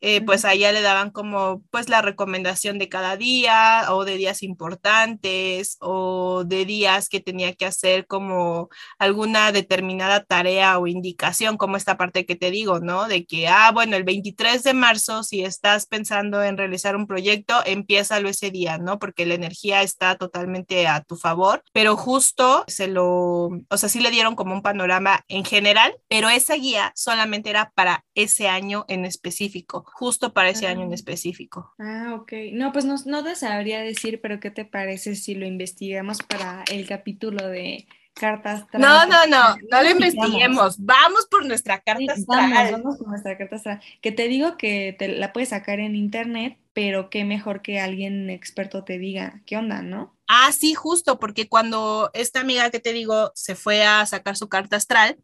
[0.00, 4.42] eh, pues allá le daban como pues la recomendación de cada día o de días
[4.42, 11.76] importantes o de días que tenía que hacer como alguna determinada tarea o indicación, como
[11.76, 13.08] esta parte que te digo, ¿no?
[13.08, 17.54] De que, ah, bueno, el 23 de marzo, si estás pensando en realizar un proyecto,
[17.66, 18.98] empiézalo ese día, ¿no?
[18.98, 24.00] Porque la energía está totalmente a tu favor, pero justo se lo, o sea, sí
[24.00, 28.84] le dieron como un panorama en general, pero esa guía solamente era para ese año
[28.88, 30.94] en específico justo para ese año en ah.
[30.94, 31.74] específico.
[31.78, 32.32] Ah, ok.
[32.52, 36.64] No, pues no, no te sabría decir, pero ¿qué te parece si lo investigamos para
[36.70, 38.82] el capítulo de cartas astral?
[38.82, 40.76] No, no, no, no lo investiguemos.
[40.78, 42.50] Vamos por nuestra carta astral.
[42.50, 43.80] Vamos, vamos por nuestra carta astral.
[44.00, 48.30] Que te digo que te la puedes sacar en internet, pero qué mejor que alguien
[48.30, 50.14] experto te diga qué onda, ¿no?
[50.32, 54.48] Ah, sí, justo, porque cuando esta amiga que te digo se fue a sacar su
[54.48, 55.18] carta astral,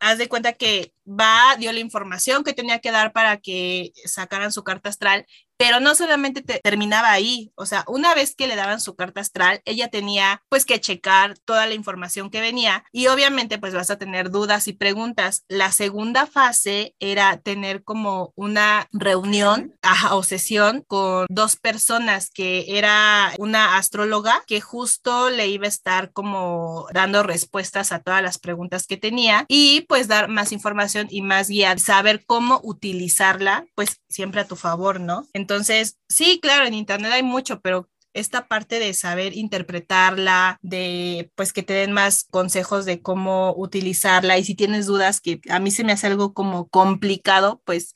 [0.00, 4.50] haz de cuenta que va, dio la información que tenía que dar para que sacaran
[4.50, 5.26] su carta astral
[5.58, 9.60] pero no solamente terminaba ahí, o sea, una vez que le daban su carta astral,
[9.64, 13.98] ella tenía pues que checar toda la información que venía y obviamente pues vas a
[13.98, 15.44] tener dudas y preguntas.
[15.48, 19.74] La segunda fase era tener como una reunión
[20.12, 26.12] o sesión con dos personas que era una astróloga que justo le iba a estar
[26.12, 31.22] como dando respuestas a todas las preguntas que tenía y pues dar más información y
[31.22, 35.26] más guía, saber cómo utilizarla pues siempre a tu favor, ¿no?
[35.32, 35.47] Entonces,
[36.08, 41.62] sí, claro, en Internet hay mucho, pero esta parte de saber interpretarla, de pues que
[41.62, 45.84] te den más consejos de cómo utilizarla y si tienes dudas, que a mí se
[45.84, 47.92] me hace algo como complicado, pues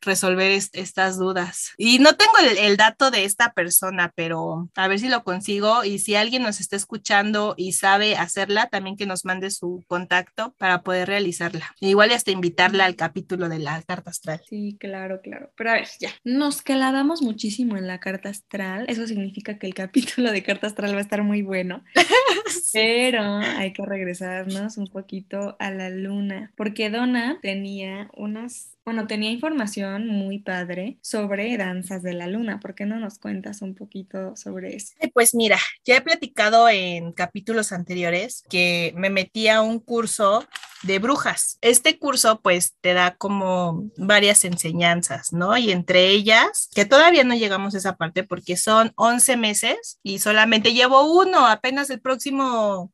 [0.00, 1.72] resolver estas dudas.
[1.76, 5.98] Y no tengo el, dato de esta persona, pero a ver si lo consigo y
[5.98, 10.82] si alguien nos está escuchando y sabe hacerla, también que nos mande su contacto para
[10.82, 11.74] poder realizarla.
[11.80, 14.40] igual hasta invitarla al capítulo de la carta astral.
[14.48, 15.50] Sí, claro, claro.
[15.56, 18.86] Pero a ver, ya, nos clavamos muchísimo en la carta astral.
[18.88, 21.84] Eso significa que el capítulo de carta astral va a estar muy bueno.
[22.72, 29.30] Pero hay que regresarnos un poquito a la luna, porque Donna tenía unas bueno, tenía
[29.30, 32.58] información muy padre sobre danzas de la luna.
[32.58, 34.94] ¿Por qué no nos cuentas un poquito sobre eso?
[35.14, 40.44] Pues mira, ya he platicado en capítulos anteriores que me metí a un curso
[40.82, 41.56] de brujas.
[41.60, 45.56] Este curso pues te da como varias enseñanzas, ¿no?
[45.56, 50.18] Y entre ellas, que todavía no llegamos a esa parte porque son 11 meses y
[50.18, 52.92] solamente llevo uno, apenas el próximo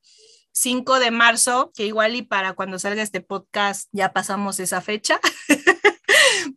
[0.57, 5.21] 5 de marzo, que igual y para cuando salga este podcast ya pasamos esa fecha.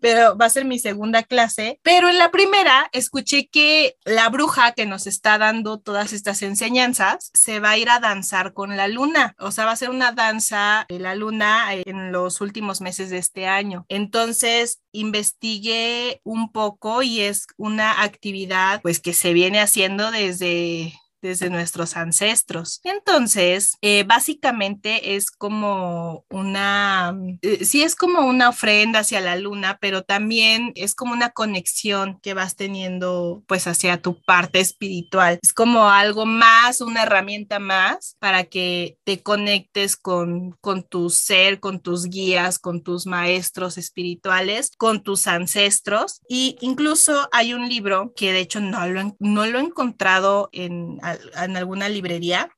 [0.01, 1.79] pero va a ser mi segunda clase.
[1.83, 7.31] Pero en la primera escuché que la bruja que nos está dando todas estas enseñanzas
[7.33, 9.35] se va a ir a danzar con la luna.
[9.39, 13.17] O sea, va a ser una danza de la luna en los últimos meses de
[13.17, 13.85] este año.
[13.89, 21.49] Entonces, investigué un poco y es una actividad pues que se viene haciendo desde desde
[21.49, 22.81] nuestros ancestros.
[22.83, 29.77] Entonces, eh, básicamente es como una, eh, sí es como una ofrenda hacia la luna,
[29.81, 35.39] pero también es como una conexión que vas teniendo pues hacia tu parte espiritual.
[35.41, 41.59] Es como algo más, una herramienta más para que te conectes con, con tu ser,
[41.59, 46.21] con tus guías, con tus maestros espirituales, con tus ancestros.
[46.29, 50.99] Y incluso hay un libro que de hecho no lo, no lo he encontrado en
[51.13, 52.51] en alguna librería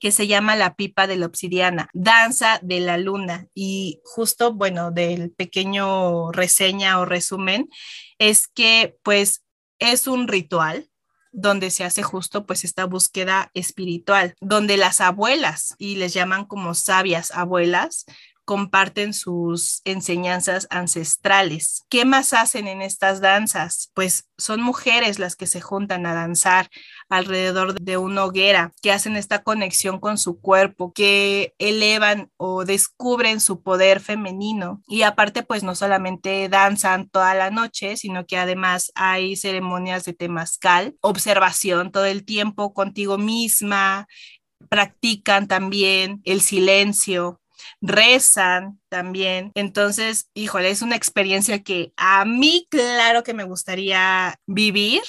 [0.00, 3.46] que se llama La pipa de la obsidiana, Danza de la Luna.
[3.54, 7.68] Y justo, bueno, del pequeño reseña o resumen,
[8.18, 9.44] es que pues
[9.78, 10.88] es un ritual
[11.32, 16.74] donde se hace justo pues esta búsqueda espiritual, donde las abuelas, y les llaman como
[16.74, 18.06] sabias abuelas,
[18.44, 21.84] comparten sus enseñanzas ancestrales.
[21.88, 23.90] ¿Qué más hacen en estas danzas?
[23.94, 26.68] Pues son mujeres las que se juntan a danzar
[27.08, 33.40] alrededor de una hoguera, que hacen esta conexión con su cuerpo, que elevan o descubren
[33.40, 34.82] su poder femenino.
[34.88, 40.12] Y aparte, pues no solamente danzan toda la noche, sino que además hay ceremonias de
[40.12, 44.06] temazcal, observación todo el tiempo contigo misma,
[44.68, 47.39] practican también el silencio,
[47.80, 49.52] rezan también.
[49.54, 55.02] Entonces, híjole, es una experiencia que a mí, claro que me gustaría vivir.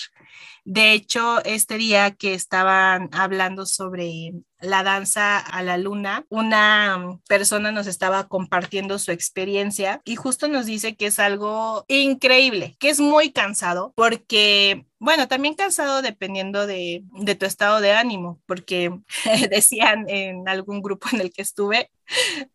[0.63, 7.71] De hecho, este día que estaban hablando sobre la danza a la luna, una persona
[7.71, 12.99] nos estaba compartiendo su experiencia y justo nos dice que es algo increíble, que es
[12.99, 18.91] muy cansado porque bueno, también cansado dependiendo de, de, tu estado de ánimo, porque
[19.49, 21.89] decían en algún grupo en el que estuve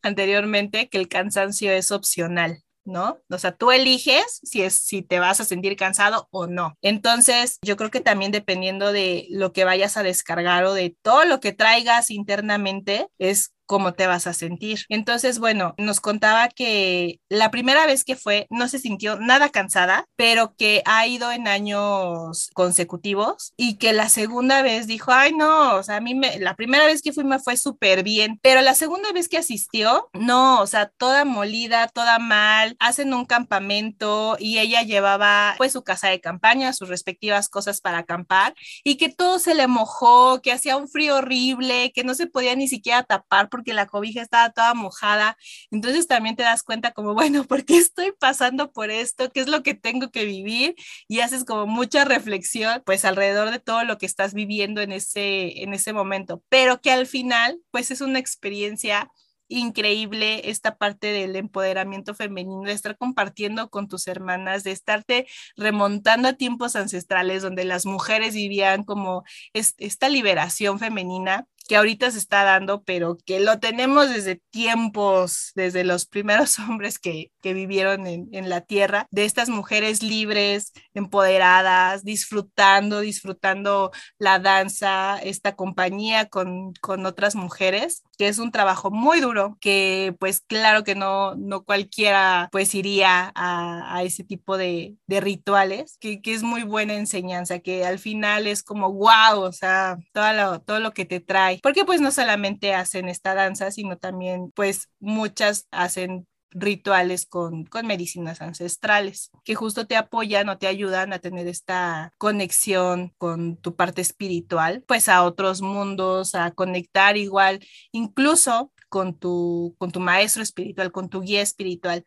[0.02, 2.62] anteriormente que el cansancio es opcional.
[2.86, 3.20] ¿No?
[3.30, 6.76] O sea, tú eliges si es si te vas a sentir cansado o no.
[6.82, 11.24] Entonces, yo creo que también dependiendo de lo que vayas a descargar o de todo
[11.24, 14.80] lo que traigas internamente es cómo te vas a sentir.
[14.88, 20.06] Entonces, bueno, nos contaba que la primera vez que fue no se sintió nada cansada,
[20.16, 25.76] pero que ha ido en años consecutivos y que la segunda vez dijo, ay no,
[25.76, 28.62] o sea, a mí me, la primera vez que fui me fue súper bien, pero
[28.62, 34.36] la segunda vez que asistió, no, o sea, toda molida, toda mal, hacen un campamento
[34.38, 39.08] y ella llevaba pues su casa de campaña, sus respectivas cosas para acampar y que
[39.08, 43.02] todo se le mojó, que hacía un frío horrible, que no se podía ni siquiera
[43.02, 45.36] tapar porque la cobija estaba toda mojada.
[45.70, 49.30] Entonces también te das cuenta como, bueno, ¿por qué estoy pasando por esto?
[49.30, 50.74] ¿Qué es lo que tengo que vivir?
[51.08, 55.62] Y haces como mucha reflexión, pues alrededor de todo lo que estás viviendo en ese,
[55.62, 59.10] en ese momento, pero que al final, pues es una experiencia
[59.48, 66.28] increíble esta parte del empoderamiento femenino, de estar compartiendo con tus hermanas, de estarte remontando
[66.28, 72.44] a tiempos ancestrales donde las mujeres vivían como esta liberación femenina que ahorita se está
[72.44, 78.28] dando, pero que lo tenemos desde tiempos, desde los primeros hombres que, que vivieron en,
[78.32, 86.72] en, la tierra, de estas mujeres libres, empoderadas, disfrutando, disfrutando la danza, esta compañía con,
[86.74, 91.64] con otras mujeres, que es un trabajo muy duro, que pues claro que no, no
[91.64, 96.94] cualquiera pues iría a, a ese tipo de, de rituales, que, que, es muy buena
[96.94, 101.20] enseñanza, que al final es como wow, o sea, todo lo, todo lo que te
[101.20, 107.64] trae porque pues no solamente hacen esta danza, sino también pues muchas hacen rituales con,
[107.64, 113.56] con, medicinas ancestrales que justo te apoyan o te ayudan a tener esta conexión con
[113.56, 117.60] tu parte espiritual, pues a otros mundos, a conectar igual,
[117.92, 122.04] incluso con tu, con tu maestro espiritual, con tu guía espiritual,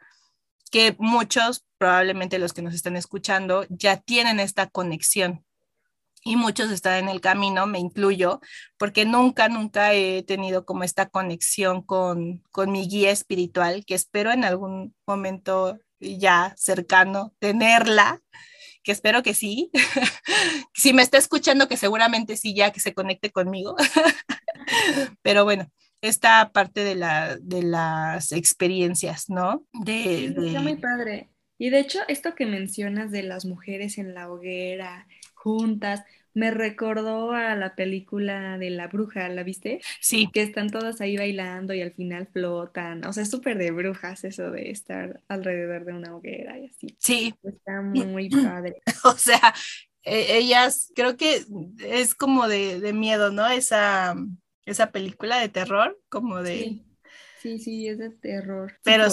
[0.72, 5.46] que muchos, probablemente los que nos están escuchando, ya tienen esta conexión
[6.24, 8.42] y muchos están en el camino, me incluyo,
[8.78, 14.32] porque nunca, nunca he tenido como esta conexión con, con mi guía espiritual, que espero
[14.32, 18.22] en algún momento ya cercano tenerla,
[18.84, 19.72] que espero que sí.
[20.74, 23.76] si me está escuchando, que seguramente sí, ya que se conecte conmigo.
[25.22, 25.70] Pero bueno,
[26.02, 29.66] esta parte de, la, de las experiencias, ¿no?
[29.74, 30.60] De, de...
[30.60, 31.30] muy padre.
[31.58, 35.08] Y de hecho, esto que mencionas de las mujeres en la hoguera
[35.40, 36.04] juntas.
[36.34, 39.82] Me recordó a la película de la bruja, ¿la viste?
[40.00, 40.30] Sí.
[40.32, 43.04] Que están todas ahí bailando y al final flotan.
[43.06, 46.96] O sea, es súper de brujas eso de estar alrededor de una hoguera y así.
[47.00, 47.34] Sí.
[47.44, 48.82] Está muy padre.
[49.04, 49.54] o sea,
[50.04, 51.44] e, ellas creo que
[51.80, 53.48] es como de, de, miedo, ¿no?
[53.48, 54.16] Esa,
[54.66, 56.58] esa película de terror, como de...
[56.58, 56.89] Sí.
[57.42, 58.78] Sí, sí, es de terror.
[58.84, 59.08] Pero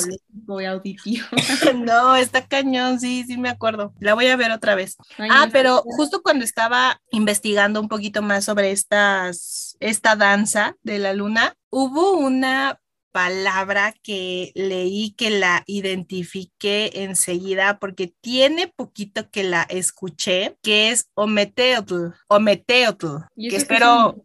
[0.60, 1.26] y auditivo.
[1.76, 3.94] no, está cañón, sí, sí me acuerdo.
[4.00, 4.96] La voy a ver otra vez.
[5.30, 11.12] ah, pero justo cuando estaba investigando un poquito más sobre estas, esta danza de la
[11.12, 12.80] luna, hubo una
[13.16, 21.08] palabra que leí que la identifiqué enseguida porque tiene poquito que la escuché, que es
[21.14, 24.22] Ometeotl, Ometeotl, que espero,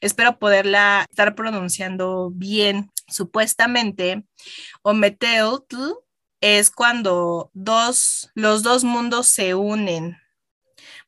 [0.00, 4.24] espero poderla estar pronunciando bien supuestamente
[4.82, 5.76] Ometeotl
[6.40, 10.18] es cuando dos, los dos mundos se unen,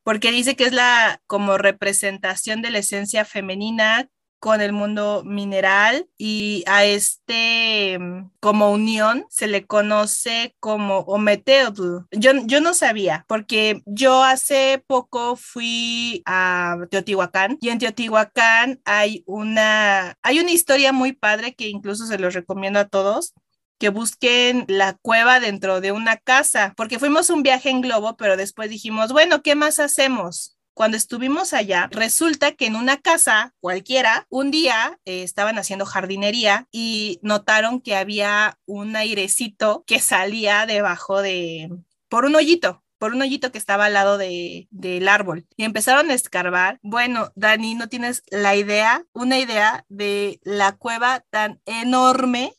[0.02, 4.08] porque dice que es la como representación de la esencia femenina
[4.40, 12.06] con el mundo mineral y a este mm, como unión se le conoce como Ometeotl.
[12.10, 19.22] Yo, yo no sabía porque yo hace poco fui a Teotihuacán y en Teotihuacán hay
[19.26, 23.34] una, hay una historia muy padre que incluso se los recomiendo a todos
[23.78, 28.36] que busquen la cueva dentro de una casa, porque fuimos un viaje en globo, pero
[28.36, 30.59] después dijimos, bueno, ¿qué más hacemos?
[30.80, 36.68] Cuando estuvimos allá, resulta que en una casa cualquiera, un día eh, estaban haciendo jardinería
[36.72, 41.68] y notaron que había un airecito que salía debajo de,
[42.08, 46.10] por un hoyito por un hoyito que estaba al lado de, del árbol y empezaron
[46.10, 46.78] a escarbar.
[46.82, 52.52] Bueno, Dani, no tienes la idea, una idea de la cueva tan enorme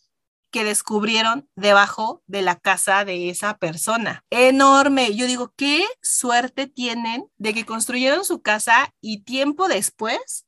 [0.51, 4.23] que descubrieron debajo de la casa de esa persona.
[4.29, 5.15] Enorme.
[5.15, 10.45] Yo digo, qué suerte tienen de que construyeron su casa y tiempo después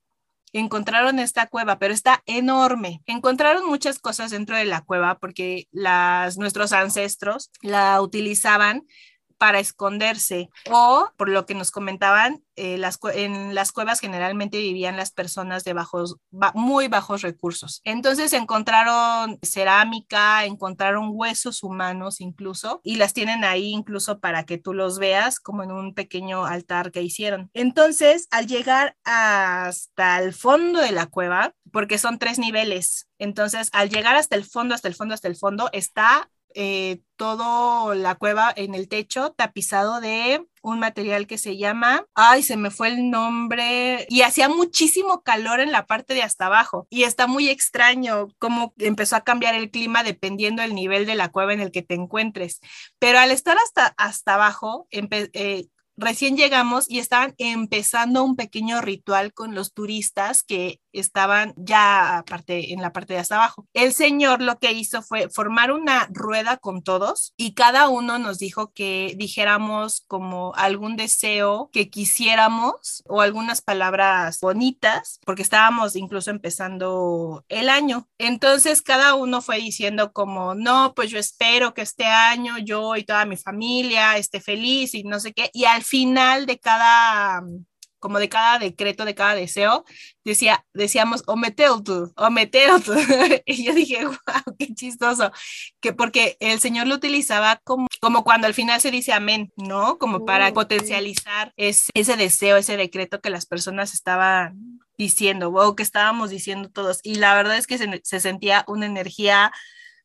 [0.54, 3.02] encontraron esta cueva, pero está enorme.
[3.08, 8.84] Encontraron muchas cosas dentro de la cueva porque las, nuestros ancestros la utilizaban
[9.44, 10.50] para esconderse.
[10.72, 15.66] O por lo que nos comentaban eh, las, en las cuevas generalmente vivían las personas
[15.66, 16.16] de bajos
[16.54, 17.82] muy bajos recursos.
[17.84, 24.74] Entonces encontraron cerámica encontraron huesos humanos incluso y las tienen ahí incluso para que tú
[24.74, 27.50] los veas como en un pequeño altar que hicieron.
[27.54, 33.90] Entonces al llegar hasta el fondo de la cueva porque son tres niveles entonces al
[33.90, 38.54] llegar hasta el fondo hasta el fondo hasta el fondo está eh, todo la cueva
[38.56, 43.10] en el techo tapizado de un material que se llama, ay, se me fue el
[43.10, 48.28] nombre, y hacía muchísimo calor en la parte de hasta abajo, y está muy extraño
[48.40, 51.82] cómo empezó a cambiar el clima dependiendo del nivel de la cueva en el que
[51.82, 52.60] te encuentres,
[53.00, 59.34] pero al estar hasta, hasta abajo, eh, recién llegamos y estaban empezando un pequeño ritual
[59.34, 63.68] con los turistas que estaban ya aparte en la parte de hasta abajo.
[63.74, 68.40] El señor lo que hizo fue formar una rueda con todos y cada uno nos
[68.40, 76.32] dijo que dijéramos como algún deseo que quisiéramos o algunas palabras bonitas porque estábamos incluso
[76.32, 78.08] empezando el año.
[78.18, 83.04] Entonces cada uno fue diciendo como, no, pues yo espero que este año yo y
[83.04, 85.50] toda mi familia esté feliz y no sé qué.
[85.54, 87.44] Y al final de cada,
[88.04, 89.86] como de cada decreto, de cada deseo,
[90.26, 91.36] decía, decíamos, o
[91.82, 92.94] tú, o tú.
[93.46, 95.32] y yo dije, wow, qué chistoso,
[95.80, 99.98] que porque el Señor lo utilizaba como, como cuando al final se dice amén, ¿no?
[100.00, 105.84] Como para potencializar ese, ese deseo, ese decreto que las personas estaban diciendo, o que
[105.84, 107.00] estábamos diciendo todos.
[107.04, 109.54] Y la verdad es que se, se sentía una energía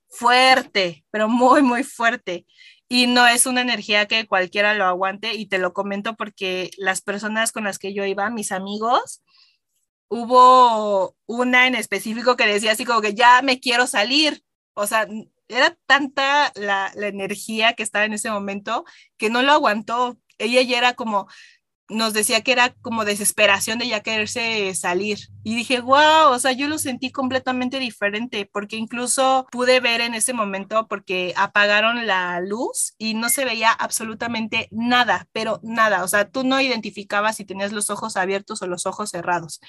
[0.09, 2.47] fuerte, pero muy, muy fuerte
[2.89, 7.03] y no es una energía que cualquiera lo aguante y te lo comento porque las
[7.03, 9.23] personas con las que yo iba, mis amigos,
[10.09, 14.43] hubo una en específico que decía así como que ya me quiero salir,
[14.75, 15.07] o sea,
[15.49, 18.85] era tanta la, la energía que estaba en ese momento
[19.17, 20.19] que no lo aguantó.
[20.39, 21.29] Ella ya era como,
[21.89, 25.19] nos decía que era como desesperación de ya quererse salir.
[25.43, 30.15] Y dije, wow, o sea, yo lo sentí completamente diferente porque incluso pude ver en
[30.15, 36.09] ese momento porque apagaron la luz y no se veía absolutamente nada, pero nada, o
[36.09, 39.61] sea, tú no identificabas si tenías los ojos abiertos o los ojos cerrados.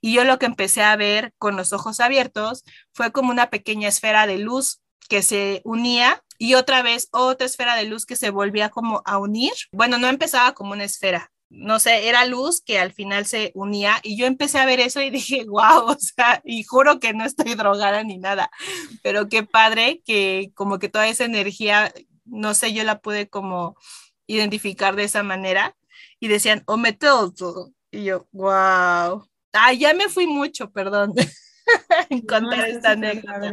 [0.00, 3.88] Y yo lo que empecé a ver con los ojos abiertos fue como una pequeña
[3.88, 8.30] esfera de luz que se unía y otra vez otra esfera de luz que se
[8.30, 9.52] volvía como a unir.
[9.72, 14.00] Bueno, no empezaba como una esfera, no sé, era luz que al final se unía
[14.02, 17.24] y yo empecé a ver eso y dije, wow, o sea, y juro que no
[17.24, 18.50] estoy drogada ni nada,
[19.02, 21.92] pero qué padre que como que toda esa energía,
[22.24, 23.76] no sé, yo la pude como
[24.26, 25.76] identificar de esa manera
[26.20, 31.14] y decían, o oh, todo y yo, wow, ah, ya me fui mucho, perdón.
[32.10, 33.50] en contar esta anécdota.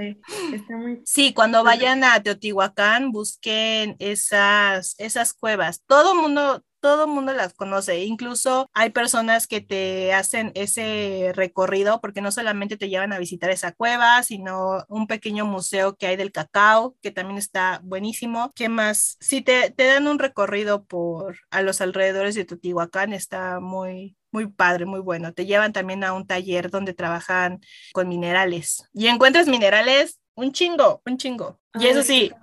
[1.05, 5.81] Sí, cuando vayan a Teotihuacán, busquen esas, esas cuevas.
[5.85, 12.01] Todo mundo, todo el mundo las conoce, incluso hay personas que te hacen ese recorrido
[12.01, 16.17] porque no solamente te llevan a visitar esa cueva, sino un pequeño museo que hay
[16.17, 18.51] del cacao, que también está buenísimo.
[18.53, 19.15] ¿Qué más?
[19.21, 24.47] Si te, te dan un recorrido por a los alrededores de Teotihuacán, está muy, muy
[24.47, 25.33] padre, muy bueno.
[25.33, 27.61] Te llevan también a un taller donde trabajan
[27.93, 31.61] con minerales y encuentras minerales un chingo, un chingo.
[31.79, 32.33] Y eso sí,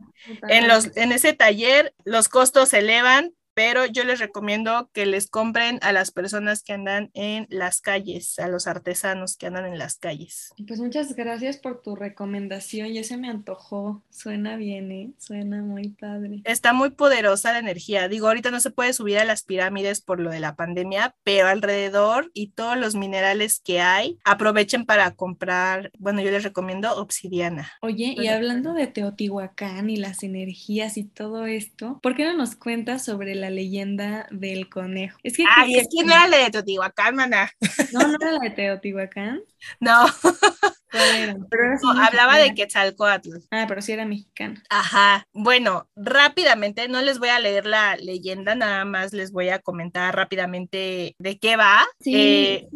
[0.49, 5.29] en, los, en ese taller los costos se elevan pero yo les recomiendo que les
[5.29, 9.77] compren a las personas que andan en las calles, a los artesanos que andan en
[9.77, 10.55] las calles.
[10.67, 15.13] Pues muchas gracias por tu recomendación, ya se me antojó, suena bien, ¿eh?
[15.19, 16.41] suena muy padre.
[16.45, 20.21] Está muy poderosa la energía, digo, ahorita no se puede subir a las pirámides por
[20.21, 25.91] lo de la pandemia, pero alrededor y todos los minerales que hay, aprovechen para comprar,
[25.99, 27.71] bueno, yo les recomiendo obsidiana.
[27.83, 32.57] Oye, y hablando de Teotihuacán y las energías y todo esto, ¿por qué no nos
[32.57, 35.19] cuentas sobre la leyenda del conejo.
[35.23, 37.51] Es que Ay, es que no era la de Teotihuacán, mana.
[37.93, 39.43] No, no era la de Teotihuacán.
[39.79, 40.07] No.
[40.91, 43.37] Pero hablaba de Quetzalcoatl.
[43.51, 44.61] Ah, pero sí era mexicano.
[44.71, 45.27] Ajá.
[45.33, 50.17] Bueno, rápidamente, no les voy a leer la leyenda, nada más les voy a comentar
[50.17, 51.87] rápidamente de qué va.
[52.01, 52.69] Sí, eh,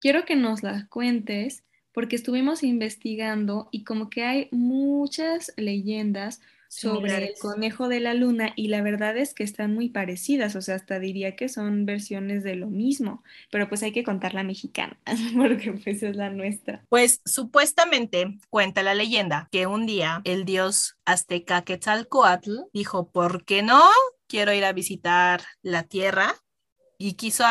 [0.00, 7.16] quiero que nos la cuentes porque estuvimos investigando y como que hay muchas leyendas sobre
[7.16, 10.76] el conejo de la luna y la verdad es que están muy parecidas, o sea,
[10.76, 14.98] hasta diría que son versiones de lo mismo, pero pues hay que contar la mexicana,
[15.36, 16.84] porque pues es la nuestra.
[16.88, 23.62] Pues supuestamente cuenta la leyenda que un día el dios azteca Quetzalcoatl dijo, ¿por qué
[23.62, 23.82] no?
[24.28, 26.34] Quiero ir a visitar la tierra
[26.98, 27.44] y quiso,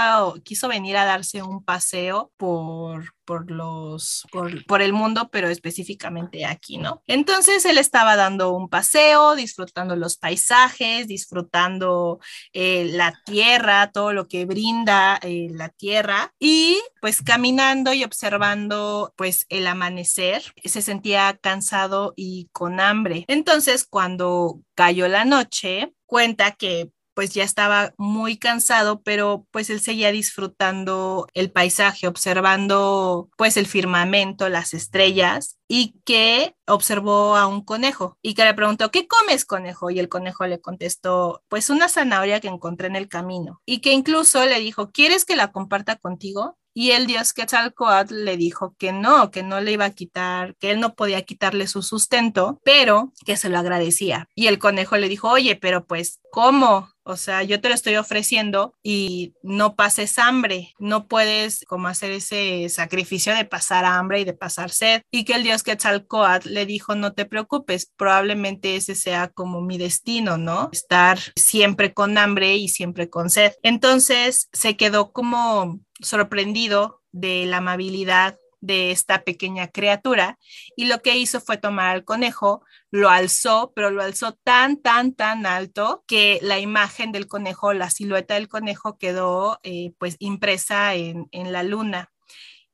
[0.43, 6.77] quiso venir a darse un paseo por, por los, por, el mundo, pero específicamente aquí,
[6.77, 7.01] ¿no?
[7.07, 12.19] Entonces él estaba dando un paseo, disfrutando los paisajes, disfrutando
[12.53, 19.13] eh, la tierra, todo lo que brinda eh, la tierra y pues caminando y observando
[19.17, 23.25] pues el amanecer, se sentía cansado y con hambre.
[23.27, 29.79] Entonces cuando cayó la noche, cuenta que pues ya estaba muy cansado, pero pues él
[29.79, 37.63] seguía disfrutando el paisaje, observando pues el firmamento, las estrellas y que observó a un
[37.63, 39.89] conejo y que le preguntó, ¿qué comes conejo?
[39.89, 43.93] Y el conejo le contestó, pues una zanahoria que encontré en el camino y que
[43.93, 46.57] incluso le dijo, ¿quieres que la comparta contigo?
[46.77, 50.71] Y el dios Quetzalcoatl le dijo que no, que no le iba a quitar, que
[50.71, 54.27] él no podía quitarle su sustento, pero que se lo agradecía.
[54.35, 56.89] Y el conejo le dijo, oye, pero pues, ¿cómo?
[57.07, 62.11] O sea, yo te lo estoy ofreciendo y no pases hambre, no puedes como hacer
[62.11, 65.03] ese sacrificio de pasar hambre y de pasar sed.
[65.11, 69.77] Y que el dios Quetzalcoatl le dijo, no te preocupes, probablemente ese sea como mi
[69.77, 70.69] destino, ¿no?
[70.73, 73.53] Estar siempre con hambre y siempre con sed.
[73.61, 80.39] Entonces se quedó como sorprendido de la amabilidad de esta pequeña criatura
[80.75, 85.13] y lo que hizo fue tomar al conejo, lo alzó, pero lo alzó tan, tan,
[85.13, 90.95] tan alto que la imagen del conejo, la silueta del conejo quedó eh, pues impresa
[90.95, 92.11] en, la luna.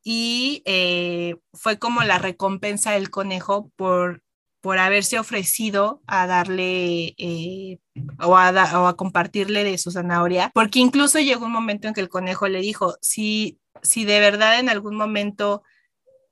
[0.04, 4.24] Y eh, fue como la recompensa del conejo por
[4.62, 7.80] por haberse ofrecido a darle eh,
[8.20, 12.48] o, a compartirle de su zanahoria, porque incluso llegó un momento en que el conejo
[12.48, 15.64] le dijo, si, si de verdad en algún momento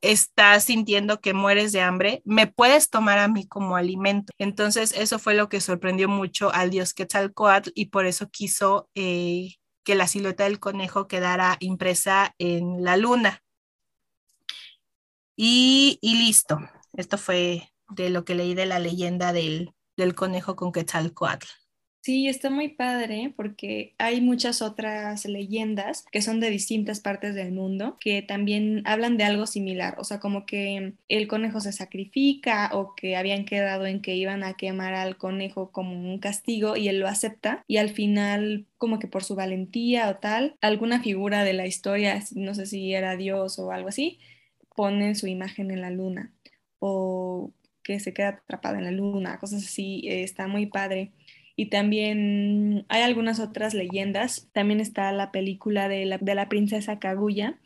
[0.00, 4.32] estás sintiendo que mueres de hambre, me puedes tomar a mí como alimento.
[4.38, 9.56] Entonces eso fue lo que sorprendió mucho al dios Quetzalcoatl y por eso quiso eh,
[9.84, 13.42] que la silueta del conejo quedara impresa en la luna.
[15.36, 16.58] Y, y listo,
[16.92, 21.46] esto fue de lo que leí de la leyenda del, del conejo con Quetzalcoatl.
[22.02, 27.52] Sí, está muy padre porque hay muchas otras leyendas que son de distintas partes del
[27.52, 32.70] mundo que también hablan de algo similar, o sea, como que el conejo se sacrifica
[32.72, 36.88] o que habían quedado en que iban a quemar al conejo como un castigo y
[36.88, 37.64] él lo acepta.
[37.66, 42.22] Y al final como que por su valentía o tal, alguna figura de la historia,
[42.34, 44.20] no sé si era Dios o algo así,
[44.74, 46.32] ponen su imagen en la luna.
[46.78, 47.52] O
[47.90, 51.10] que se queda atrapada en la luna, cosas así, eh, está muy padre.
[51.56, 54.48] Y también hay algunas otras leyendas.
[54.52, 57.58] También está la película de la, de la princesa Kaguya,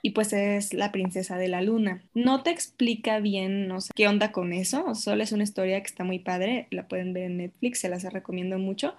[0.00, 2.02] y pues es la princesa de la luna.
[2.14, 5.86] No te explica bien, no sé qué onda con eso, solo es una historia que
[5.86, 8.94] está muy padre, la pueden ver en Netflix, se las recomiendo mucho,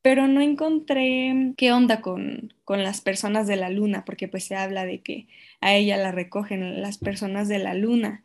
[0.00, 4.56] pero no encontré qué onda con, con las personas de la luna, porque pues se
[4.56, 5.26] habla de que
[5.60, 8.22] a ella la recogen las personas de la luna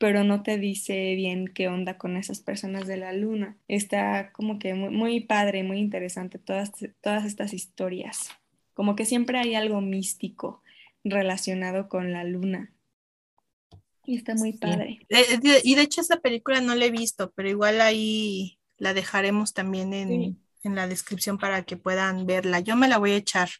[0.00, 3.58] pero no te dice bien qué onda con esas personas de la luna.
[3.68, 6.72] Está como que muy, padre, muy interesante todas,
[7.02, 8.30] todas estas historias.
[8.72, 10.62] Como que siempre hay algo místico
[11.04, 12.72] relacionado con la luna.
[14.06, 15.06] Y está muy padre.
[15.64, 19.92] Y de hecho esa película no la he visto, pero igual ahí la dejaremos también
[19.92, 22.60] en, en la descripción para que puedan verla.
[22.60, 23.50] Yo me la voy a echar.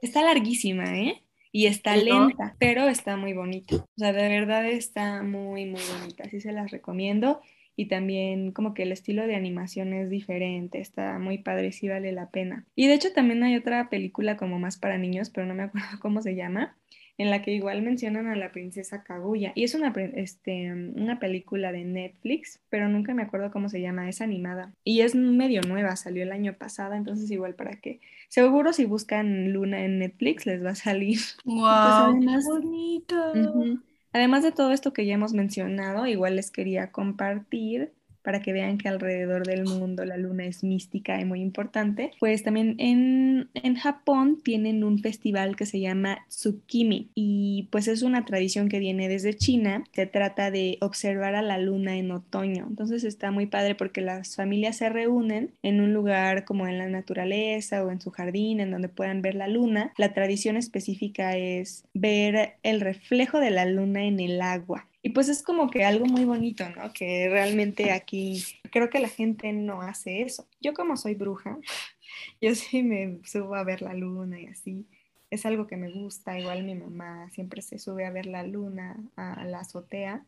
[0.00, 1.24] Está larguísima, ¿eh?
[1.52, 3.76] Y está lenta, pero está muy bonita.
[3.76, 6.24] O sea, de verdad está muy, muy bonita.
[6.24, 7.40] Así se las recomiendo.
[7.76, 12.10] Y también como que el estilo de animación es diferente, está muy padre, sí vale
[12.10, 12.66] la pena.
[12.74, 15.86] Y de hecho también hay otra película como más para niños, pero no me acuerdo
[16.02, 16.76] cómo se llama,
[17.18, 19.52] en la que igual mencionan a la princesa Kaguya.
[19.56, 24.08] Y es una, este, una película de Netflix, pero nunca me acuerdo cómo se llama,
[24.08, 24.72] es animada.
[24.84, 28.00] Y es medio nueva, salió el año pasado, entonces igual para que...
[28.28, 31.18] Seguro si buscan Luna en Netflix les va a salir.
[31.44, 32.20] ¡Wow!
[32.22, 33.80] Pues bonito!
[34.12, 37.92] Además de todo esto que ya hemos mencionado, igual les quería compartir
[38.22, 42.42] para que vean que alrededor del mundo la luna es mística y muy importante, pues
[42.42, 48.24] también en, en Japón tienen un festival que se llama Tsukimi y pues es una
[48.24, 49.84] tradición que viene desde China.
[49.92, 52.66] Se trata de observar a la luna en otoño.
[52.68, 56.88] Entonces está muy padre porque las familias se reúnen en un lugar como en la
[56.88, 59.92] naturaleza o en su jardín en donde puedan ver la luna.
[59.96, 65.28] La tradición específica es ver el reflejo de la luna en el agua Y pues
[65.28, 66.92] es como que algo muy bonito, ¿no?
[66.92, 70.48] Que realmente aquí creo que la gente no hace eso.
[70.60, 71.58] Yo como soy bruja,
[72.40, 74.86] yo sí me subo a ver la luna y así.
[75.30, 76.38] Es algo que me gusta.
[76.38, 80.24] Igual mi mamá siempre se sube a ver la luna a la azotea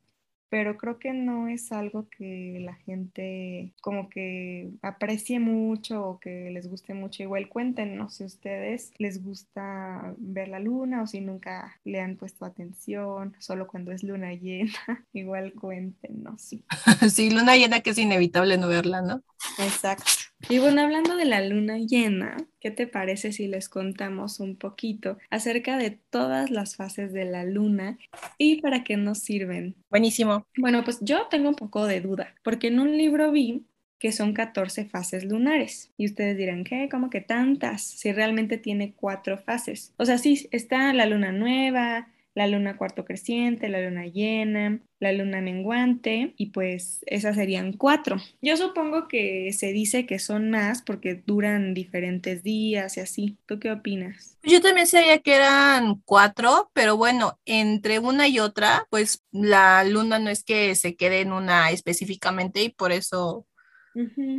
[0.50, 6.50] pero creo que no es algo que la gente como que aprecie mucho o que
[6.50, 7.22] les guste mucho.
[7.22, 12.16] Igual cuéntenos si a ustedes les gusta ver la luna o si nunca le han
[12.16, 14.72] puesto atención, solo cuando es luna llena.
[15.12, 16.50] Igual cuéntenos.
[17.10, 19.22] Sí, luna llena que es inevitable no verla, ¿no?
[19.58, 20.19] Exacto.
[20.48, 25.18] Y bueno, hablando de la luna llena, ¿qué te parece si les contamos un poquito
[25.30, 27.98] acerca de todas las fases de la luna
[28.38, 29.76] y para qué nos sirven?
[29.90, 30.46] Buenísimo.
[30.56, 33.64] Bueno, pues yo tengo un poco de duda, porque en un libro vi
[34.00, 35.92] que son 14 fases lunares.
[35.96, 36.88] Y ustedes dirán, ¿qué?
[36.90, 37.82] ¿Cómo que tantas?
[37.82, 39.92] Si realmente tiene cuatro fases.
[39.98, 45.12] O sea, sí, está la luna nueva, la luna cuarto creciente, la luna llena, la
[45.12, 48.18] luna menguante y pues esas serían cuatro.
[48.40, 53.38] Yo supongo que se dice que son más porque duran diferentes días y así.
[53.46, 54.38] ¿Tú qué opinas?
[54.42, 60.18] Yo también sabía que eran cuatro, pero bueno, entre una y otra, pues la luna
[60.18, 63.46] no es que se quede en una específicamente y por eso,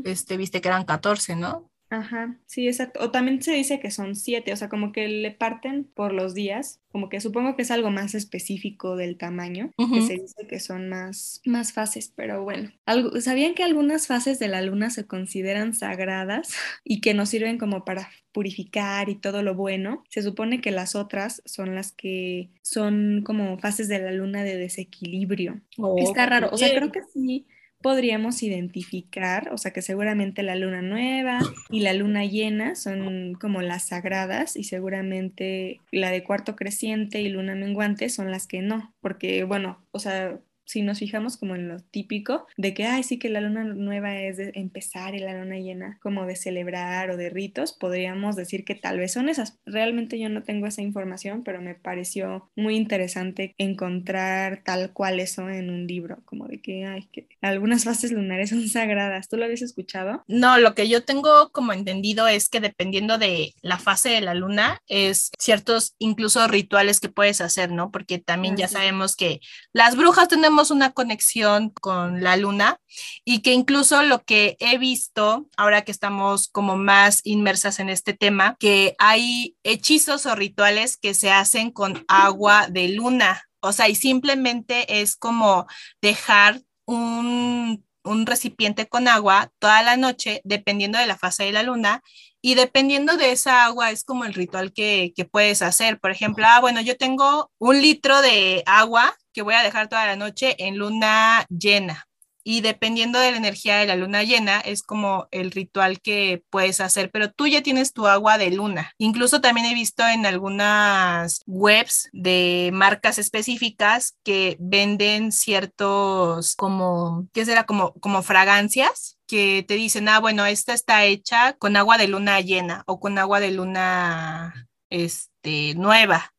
[0.06, 1.71] este, viste que eran 14, ¿no?
[1.92, 3.02] Ajá, sí, exacto.
[3.04, 6.34] O también se dice que son siete, o sea, como que le parten por los
[6.34, 10.62] días, como que supongo que es algo más específico del tamaño, que se dice que
[10.62, 12.72] son más, más fases, pero bueno.
[12.86, 17.58] Algo, ¿Sabían que algunas fases de la luna se consideran sagradas y que nos sirven
[17.58, 20.06] como para purificar y todo lo bueno?
[20.08, 24.56] Se supone que las otras son las que son como fases de la luna de
[24.56, 25.60] desequilibrio.
[25.98, 27.48] Está raro, o sea, creo que sí
[27.82, 33.62] podríamos identificar, o sea que seguramente la luna nueva y la luna llena son como
[33.62, 38.94] las sagradas y seguramente la de cuarto creciente y luna menguante son las que no,
[39.02, 40.40] porque bueno, o sea,
[40.72, 44.18] si nos fijamos como en lo típico de que, ay, sí que la luna nueva
[44.18, 48.64] es de empezar y la luna llena como de celebrar o de ritos, podríamos decir
[48.64, 49.60] que tal vez son esas.
[49.66, 55.50] Realmente yo no tengo esa información, pero me pareció muy interesante encontrar tal cual eso
[55.50, 59.28] en un libro, como de que, ay, que algunas fases lunares son sagradas.
[59.28, 60.24] ¿Tú lo habías escuchado?
[60.30, 64.36] No, lo que yo tengo como entendido es que dependiendo de la fase de la
[64.36, 67.92] luna, es ciertos incluso rituales que puedes hacer, ¿no?
[67.92, 69.42] Porque también ya sabemos que
[69.74, 72.78] las brujas tenemos una conexión con la luna
[73.26, 78.14] y que incluso lo que he visto, ahora que estamos como más inmersas en este
[78.14, 83.42] tema, que hay hechizos o rituales que se hacen con agua de luna.
[83.62, 85.68] O sea, y simplemente es como
[86.02, 91.64] dejar un, un recipiente con agua toda la noche, dependiendo de la fase de la
[91.64, 92.02] luna,
[92.42, 96.00] y dependiendo de esa agua es como el ritual que, que, puedes hacer.
[96.00, 100.06] Por ejemplo, ah, bueno, yo tengo un litro de agua que voy a dejar toda
[100.08, 102.08] la noche en luna llena.
[102.44, 106.82] Y dependiendo de la energía de la luna llena, es como el ritual que puedes
[106.82, 108.94] hacer, pero tú ya tienes tu agua de luna.
[108.98, 117.46] Incluso también he visto en algunas webs de marcas específicas que venden ciertos como, ¿qué
[117.46, 117.66] será?
[117.66, 122.42] Como, como fragancias que te dicen, ah, bueno, esta está hecha con agua de luna
[122.42, 126.34] llena o con agua de luna este, nueva.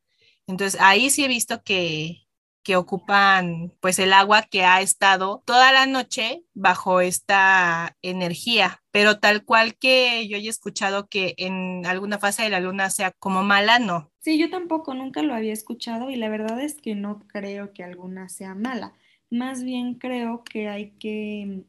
[0.46, 2.21] Entonces ahí sí he visto que,
[2.62, 9.18] que ocupan pues el agua que ha estado toda la noche bajo esta energía, pero
[9.18, 13.42] tal cual que yo haya escuchado que en alguna fase de la luna sea como
[13.42, 14.10] mala, no.
[14.20, 17.84] Sí, yo tampoco, nunca lo había escuchado y la verdad es que no creo que
[17.84, 18.92] alguna sea mala.
[19.30, 21.64] Más bien creo que hay que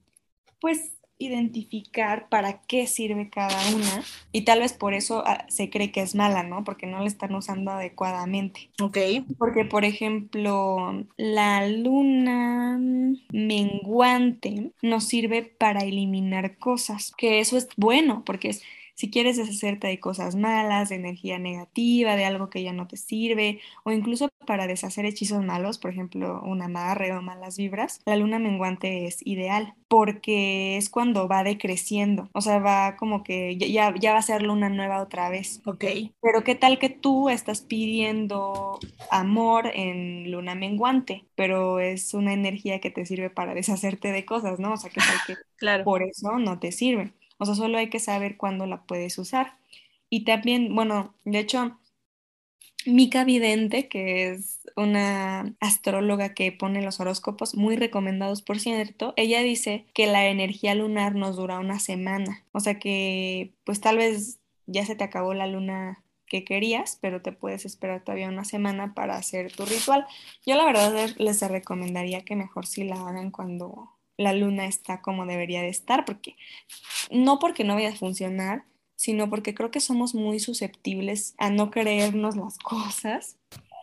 [0.59, 5.91] pues identificar para qué sirve cada una y tal vez por eso ah, se cree
[5.91, 6.63] que es mala, ¿no?
[6.63, 8.69] Porque no la están usando adecuadamente.
[8.81, 8.97] Ok.
[9.37, 12.79] Porque, por ejemplo, la luna
[13.31, 18.63] menguante nos sirve para eliminar cosas, que eso es bueno, porque es
[18.95, 22.97] si quieres deshacerte de cosas malas, de energía negativa, de algo que ya no te
[22.97, 28.15] sirve, o incluso para deshacer hechizos malos, por ejemplo, un amarre o malas vibras, la
[28.15, 33.93] luna menguante es ideal porque es cuando va decreciendo, o sea, va como que ya,
[33.95, 35.61] ya va a ser luna nueva otra vez.
[35.65, 35.85] Ok.
[36.21, 38.79] Pero qué tal que tú estás pidiendo
[39.11, 44.59] amor en luna menguante, pero es una energía que te sirve para deshacerte de cosas,
[44.59, 44.73] ¿no?
[44.73, 45.83] O sea, qué tal que claro.
[45.83, 47.13] por eso no te sirve.
[47.37, 49.57] O sea, solo hay que saber cuándo la puedes usar.
[50.09, 51.79] Y también, bueno, de hecho,
[52.85, 59.41] Mica Vidente, que es una astróloga que pone los horóscopos muy recomendados, por cierto, ella
[59.41, 62.43] dice que la energía lunar nos dura una semana.
[62.51, 67.21] O sea que, pues tal vez ya se te acabó la luna que querías, pero
[67.21, 70.05] te puedes esperar todavía una semana para hacer tu ritual.
[70.45, 73.91] Yo la verdad les recomendaría que mejor si la hagan cuando
[74.23, 76.35] la luna está como debería de estar, porque
[77.11, 78.63] no porque no vaya a funcionar,
[78.95, 83.37] sino porque creo que somos muy susceptibles a no creernos las cosas.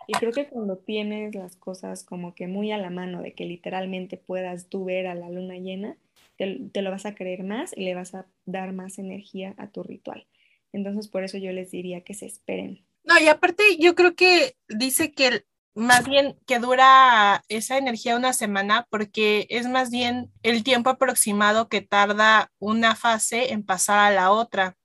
[0.07, 3.45] Y creo que cuando tienes las cosas como que muy a la mano de que
[3.45, 5.97] literalmente puedas tú ver a la luna llena,
[6.36, 9.82] te, lo vas a creer más y le vas a dar más energía a tu
[9.82, 10.26] ritual.
[10.72, 12.84] Entonces, por eso yo les diría que se esperen.
[13.05, 15.45] No, y aparte yo creo que dice que
[15.75, 21.68] más bien que dura esa energía una semana porque es más bien el tiempo aproximado
[21.68, 24.77] que tarda una fase en pasar a la otra.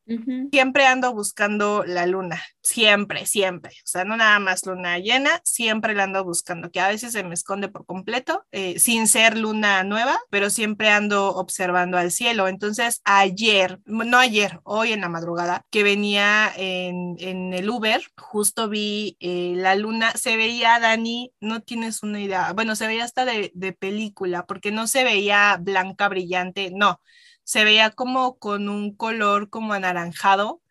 [0.51, 3.71] Siempre ando buscando la luna, siempre, siempre.
[3.71, 7.23] O sea, no nada más luna llena, siempre la ando buscando, que a veces se
[7.23, 12.47] me esconde por completo, eh, sin ser luna nueva, pero siempre ando observando al cielo.
[12.47, 19.17] Entonces, ayer, no ayer, hoy en la madrugada, que venía en, el Uber, justo vi
[19.19, 23.51] eh, la luna, se veía, Dani, no tienes una idea, bueno, se veía hasta de,
[23.55, 27.01] de película, porque no se veía blanca, brillante, no
[27.45, 30.61] se veía como con un color como anaranjado,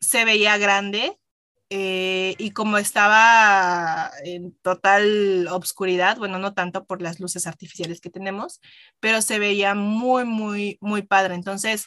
[0.00, 1.18] se veía grande
[1.70, 8.10] eh, y como estaba en total obscuridad, bueno, no tanto por las luces artificiales que
[8.10, 8.60] tenemos,
[9.00, 11.34] pero se veía muy, muy, muy padre.
[11.34, 11.86] Entonces,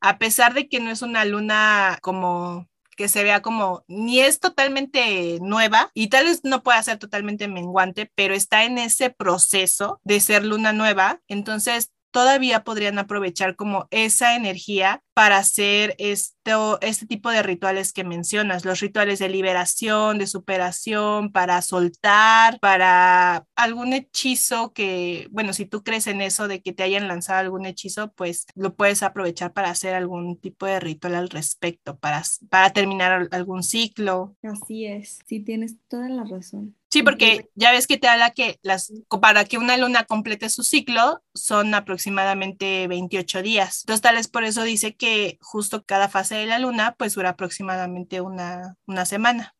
[0.00, 4.40] a pesar de que no es una luna como que se vea como ni es
[4.40, 10.00] totalmente nueva y tal vez no pueda ser totalmente menguante, pero está en ese proceso
[10.04, 11.22] de ser luna nueva.
[11.28, 18.04] Entonces, todavía podrían aprovechar como esa energía para hacer esto, este tipo de rituales que
[18.04, 25.66] mencionas, los rituales de liberación, de superación, para soltar, para algún hechizo que, bueno, si
[25.66, 29.52] tú crees en eso de que te hayan lanzado algún hechizo, pues lo puedes aprovechar
[29.52, 34.36] para hacer algún tipo de ritual al respecto, para, para terminar algún ciclo.
[34.42, 36.76] Así es, sí, tienes toda la razón.
[36.92, 40.64] Sí, porque ya ves que te habla que las, para que una luna complete su
[40.64, 43.82] ciclo son aproximadamente 28 días.
[43.84, 47.30] Entonces, tal vez por eso dice que justo cada fase de la luna pues dura
[47.30, 49.54] aproximadamente una, una semana.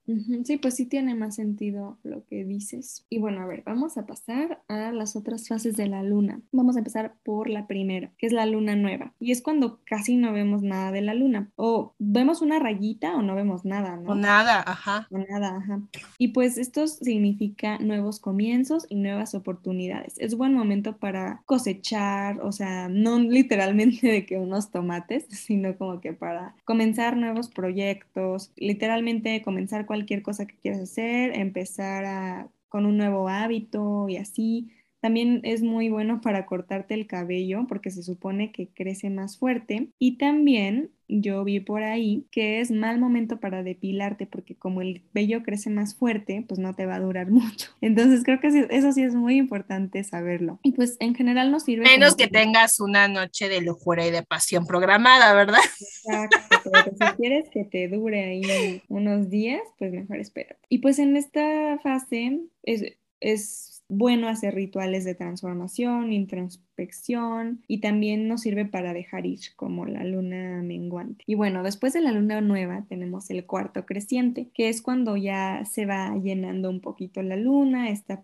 [0.44, 3.04] Sí, pues sí tiene más sentido lo que dices.
[3.08, 6.40] Y bueno, a ver, vamos a pasar a las otras fases de la luna.
[6.52, 9.12] Vamos a empezar por la primera, que es la luna nueva.
[9.20, 11.50] Y es cuando casi no vemos nada de la luna.
[11.56, 14.12] O vemos una rayita o no vemos nada, ¿no?
[14.12, 15.06] O nada, ajá.
[15.10, 15.80] O nada, ajá.
[16.18, 20.14] Y pues esto significa nuevos comienzos y nuevas oportunidades.
[20.18, 26.00] Es buen momento para cosechar, o sea, no literalmente de que unos tomates, sino como
[26.00, 32.86] que para comenzar nuevos proyectos, literalmente comenzar cualquier cualquier cosa que quieras hacer, empezar con
[32.86, 34.70] un nuevo hábito y así.
[35.00, 39.90] También es muy bueno para cortarte el cabello porque se supone que crece más fuerte.
[39.98, 45.02] Y también yo vi por ahí que es mal momento para depilarte porque como el
[45.12, 47.70] vello crece más fuerte, pues no te va a durar mucho.
[47.80, 50.60] Entonces creo que eso sí es muy importante saberlo.
[50.62, 51.84] Y pues en general nos sirve.
[51.84, 55.58] Menos que, tengas una noche de locura y de pasión programada, ¿verdad?
[55.80, 60.56] Exacto, pero si quieres que te dure ahí unos días, pues mejor espera.
[60.68, 62.84] Y pues en esta fase es,
[63.20, 69.84] es bueno hacer rituales de transformación, introspección y también nos sirve para dejar ir como
[69.84, 71.24] la luna menguante.
[71.26, 75.64] Y bueno, después de la luna nueva tenemos el cuarto creciente, que es cuando ya
[75.64, 78.22] se va llenando un poquito la luna, está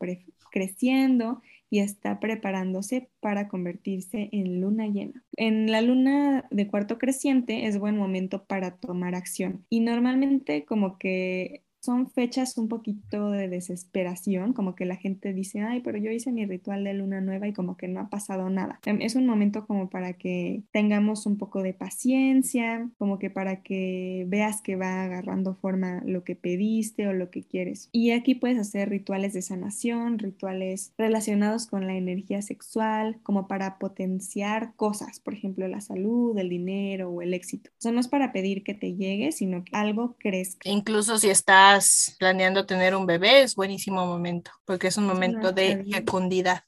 [0.50, 5.24] creciendo y está preparándose para convertirse en luna llena.
[5.36, 10.98] En la luna de cuarto creciente es buen momento para tomar acción y normalmente como
[10.98, 16.11] que son fechas un poquito de desesperación, como que la gente dice, ay, pero yo
[16.11, 18.80] hice mi ritual de luna nueva y como que no ha pasado nada.
[18.84, 23.62] Em, es un momento como para que tengamos un poco de paciencia, como que para
[23.62, 27.89] que veas que va agarrando forma lo que pediste o lo que quieres.
[27.93, 33.78] Y aquí puedes hacer rituales de sanación, rituales relacionados con la energía sexual, como para
[33.78, 37.70] potenciar cosas, por ejemplo, la salud, el dinero o el éxito.
[37.84, 40.68] O no es para pedir que te llegue, sino que algo crezca.
[40.68, 41.75] Incluso si está
[42.18, 46.62] planeando tener un bebé, es buenísimo momento, porque es un momento de fecundidad.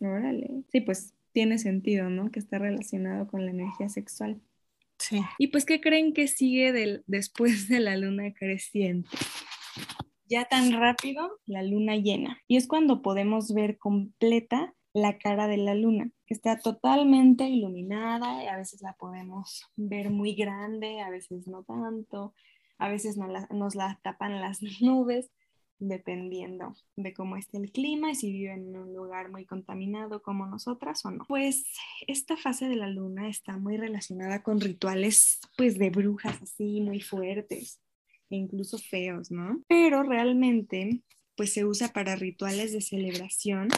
[0.00, 0.62] órale.
[0.70, 2.30] Sí, pues tiene sentido, ¿no?
[2.30, 4.40] Que está relacionado con la energía sexual.
[4.98, 5.22] Sí.
[5.38, 9.08] ¿Y pues qué creen que sigue del, después de la luna creciente?
[10.28, 12.40] Ya tan rápido, la luna llena.
[12.46, 18.42] Y es cuando podemos ver completa la cara de la luna, que está totalmente iluminada
[18.42, 22.34] y a veces la podemos ver muy grande, a veces no tanto
[22.80, 25.30] a veces nos la, tapan las nubes,
[25.78, 30.46] dependiendo de cómo esté el clima y si viven en un lugar muy contaminado como
[30.46, 31.24] nosotras o no.
[31.26, 31.64] Pues
[32.06, 37.00] esta fase de la luna está muy relacionada con rituales pues de brujas así muy
[37.00, 37.80] fuertes.
[38.28, 39.62] e incluso feos, ¿no?
[39.68, 41.02] Pero realmente
[41.34, 43.68] pues se usa para rituales de celebración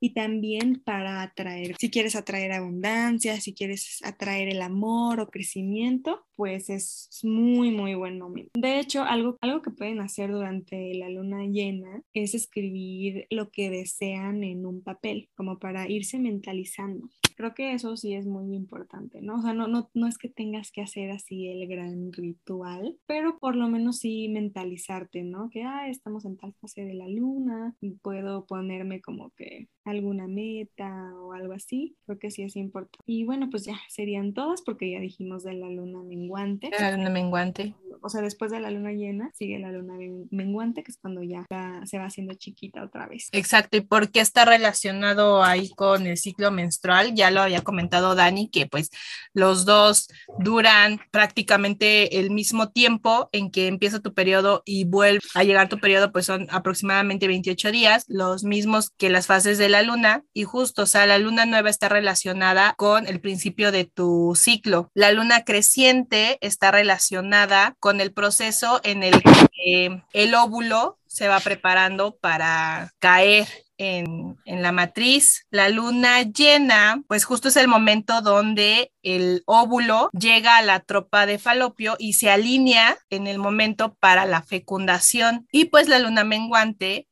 [0.00, 6.25] y también para atraer, si quieres atraer abundancia, si quieres atraer el amor o crecimiento,
[6.36, 8.50] pues es muy, muy buen momento.
[8.54, 13.70] De hecho, algo, algo que pueden hacer durante la luna llena es escribir lo que
[13.70, 17.08] desean en un papel, como para irse mentalizando.
[17.36, 19.36] Creo que eso sí es muy importante, ¿no?
[19.36, 23.38] O sea, no, no, no es que tengas que hacer así el gran ritual, pero
[23.38, 25.50] por lo menos sí mentalizarte, ¿no?
[25.50, 30.26] Que, ah, estamos en tal fase de la luna y puedo ponerme como que alguna
[30.26, 31.96] meta o algo así.
[32.06, 32.98] Creo que sí es importante.
[33.06, 36.70] Y bueno, pues ya serían todas porque ya dijimos de la luna menguante.
[36.78, 37.74] La luna menguante.
[38.02, 39.94] O sea, después de la luna llena sigue la luna
[40.30, 41.44] menguante, que es cuando ya
[41.84, 43.28] se va haciendo chiquita otra vez.
[43.32, 43.76] Exacto.
[43.76, 47.14] ¿Y por qué está relacionado ahí con el ciclo menstrual?
[47.14, 48.90] Ya lo había comentado Dani, que pues
[49.32, 50.08] los dos
[50.38, 55.78] duran prácticamente el mismo tiempo en que empieza tu periodo y vuelve a llegar tu
[55.78, 60.22] periodo, pues son aproximadamente 28 días, los mismos que las fases de la luna.
[60.32, 64.90] Y justo, o sea, la luna nueva está relacionada con el principio de tu ciclo.
[64.94, 71.40] La luna creciente está relacionada con el proceso en el que el óvulo se va
[71.40, 73.46] preparando para caer
[73.78, 75.46] en, en, la matriz.
[75.50, 81.26] La luna llena, pues justo es el momento donde el óvulo llega a la tropa
[81.26, 85.46] de falopio y se alinea en el momento para la fecundación.
[85.52, 87.08] Y pues la luna menguante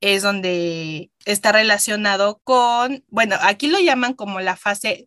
[0.00, 5.06] es donde está relacionado con, bueno, aquí lo llaman como la fase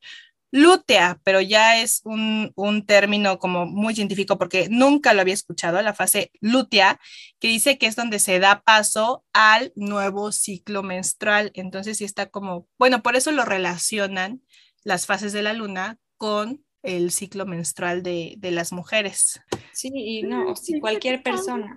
[0.51, 5.81] lútea, pero ya es un, un, término como muy científico porque nunca lo había escuchado,
[5.81, 6.99] la fase lútea,
[7.39, 11.51] que dice que es donde se da paso al nuevo ciclo menstrual.
[11.53, 14.41] Entonces sí está como, bueno, por eso lo relacionan
[14.83, 19.39] las fases de la luna con el ciclo menstrual de, de las mujeres.
[19.73, 21.75] Sí, y no, si cualquier persona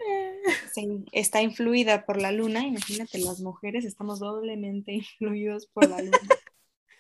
[1.13, 6.19] está influida por la luna, imagínate, las mujeres estamos doblemente influidos por la luna.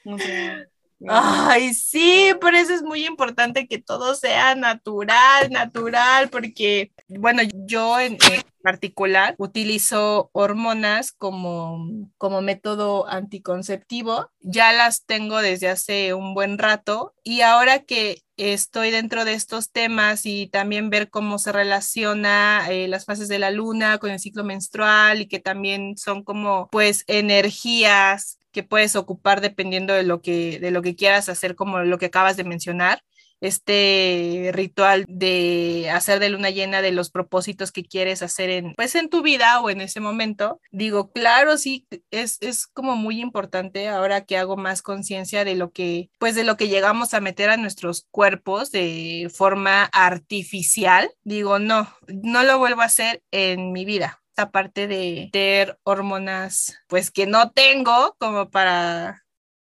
[0.07, 0.69] O sea,
[1.09, 7.99] Ay, sí, por eso es muy importante que todo sea natural, natural, porque, bueno, yo
[8.01, 8.17] en,
[8.65, 14.31] particular utilizo hormonas como, como método anticonceptivo.
[14.41, 19.71] Ya las tengo desde hace un buen rato y ahora que estoy dentro de estos
[19.71, 24.19] temas y también ver cómo se relaciona eh, las fases de la luna con el
[24.19, 30.23] ciclo menstrual y que también son como pues energías que puedes ocupar dependiendo de lo
[30.23, 33.03] que, de lo que quieras hacer, como lo que acabas de mencionar
[33.41, 38.95] este ritual de hacer de luna llena de los propósitos que quieres hacer en pues
[38.95, 43.89] en tu vida o en ese momento digo claro sí es, es como muy importante
[43.89, 47.51] ahora que hago más conciencia de lo que pues de lo que llegamos a meter
[47.51, 53.85] a nuestros cuerpos de forma artificial digo no no lo vuelvo a hacer en mi
[53.85, 59.25] vida aparte de tener hormonas, pues que no tengo como para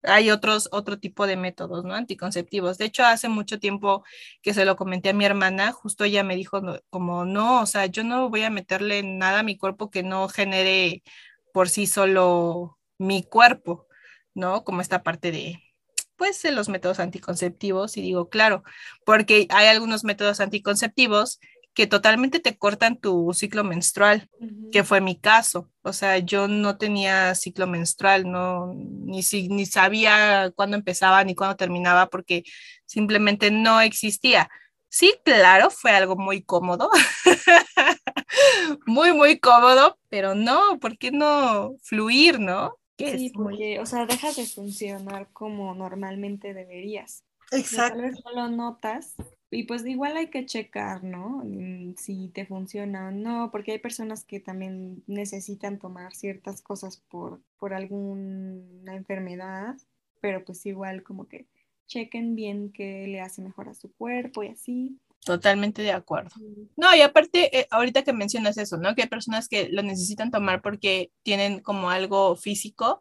[0.07, 1.95] hay otros, otro tipo de métodos, ¿no?
[1.95, 2.79] Anticonceptivos.
[2.79, 4.05] De hecho, hace mucho tiempo
[4.43, 7.87] que se lo comenté a mi hermana, justo ella me dijo como, no, o sea,
[7.87, 11.03] yo no voy a meterle nada a mi cuerpo que no genere
[11.53, 13.87] por sí solo mi cuerpo,
[14.35, 14.65] ¿no?
[14.65, 15.63] Como esta parte de,
[16.17, 17.97] pues, de los métodos anticonceptivos.
[17.97, 18.63] Y digo, claro,
[19.05, 21.41] porque hay algunos métodos anticonceptivos
[21.77, 24.31] que totalmente te cortan tu ciclo menstrual,
[24.73, 25.71] que fue mi caso.
[25.83, 29.21] O sea, yo no tenía ciclo menstrual, no, ni,
[29.51, 32.45] ni sabía cuándo empezaba ni cuándo terminaba porque
[32.87, 34.49] simplemente no existía.
[34.89, 36.89] Sí, claro, fue algo muy cómodo,
[38.87, 42.79] muy, muy cómodo, pero no, ¿por qué no fluir, no?
[42.97, 47.23] Sí, porque, o sea, dejas de funcionar como normalmente deberías.
[47.51, 47.99] Exacto.
[47.99, 49.15] Tal vez no lo notas,
[49.51, 51.43] y pues igual hay que checar, ¿no?
[51.45, 57.03] Mm, si te funciona o no, porque hay personas que también necesitan tomar ciertas cosas
[57.09, 59.77] por, por alguna enfermedad,
[60.21, 61.47] pero pues igual como que
[61.87, 64.99] chequen bien qué le hace mejor a su cuerpo y así.
[65.25, 66.31] Totalmente de acuerdo.
[66.77, 68.95] No, y aparte, eh, ahorita que mencionas eso, ¿no?
[68.95, 73.01] Que hay personas que lo necesitan tomar porque tienen como algo físico,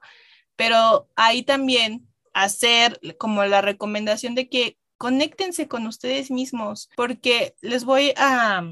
[0.55, 7.85] pero ahí también hacer como la recomendación de que conéctense con ustedes mismos, porque les
[7.85, 8.63] voy a,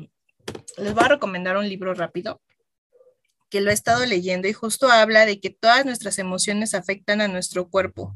[0.77, 2.41] les voy a recomendar un libro rápido
[3.53, 7.27] que lo he estado leyendo y justo habla de que todas nuestras emociones afectan a
[7.27, 8.15] nuestro cuerpo.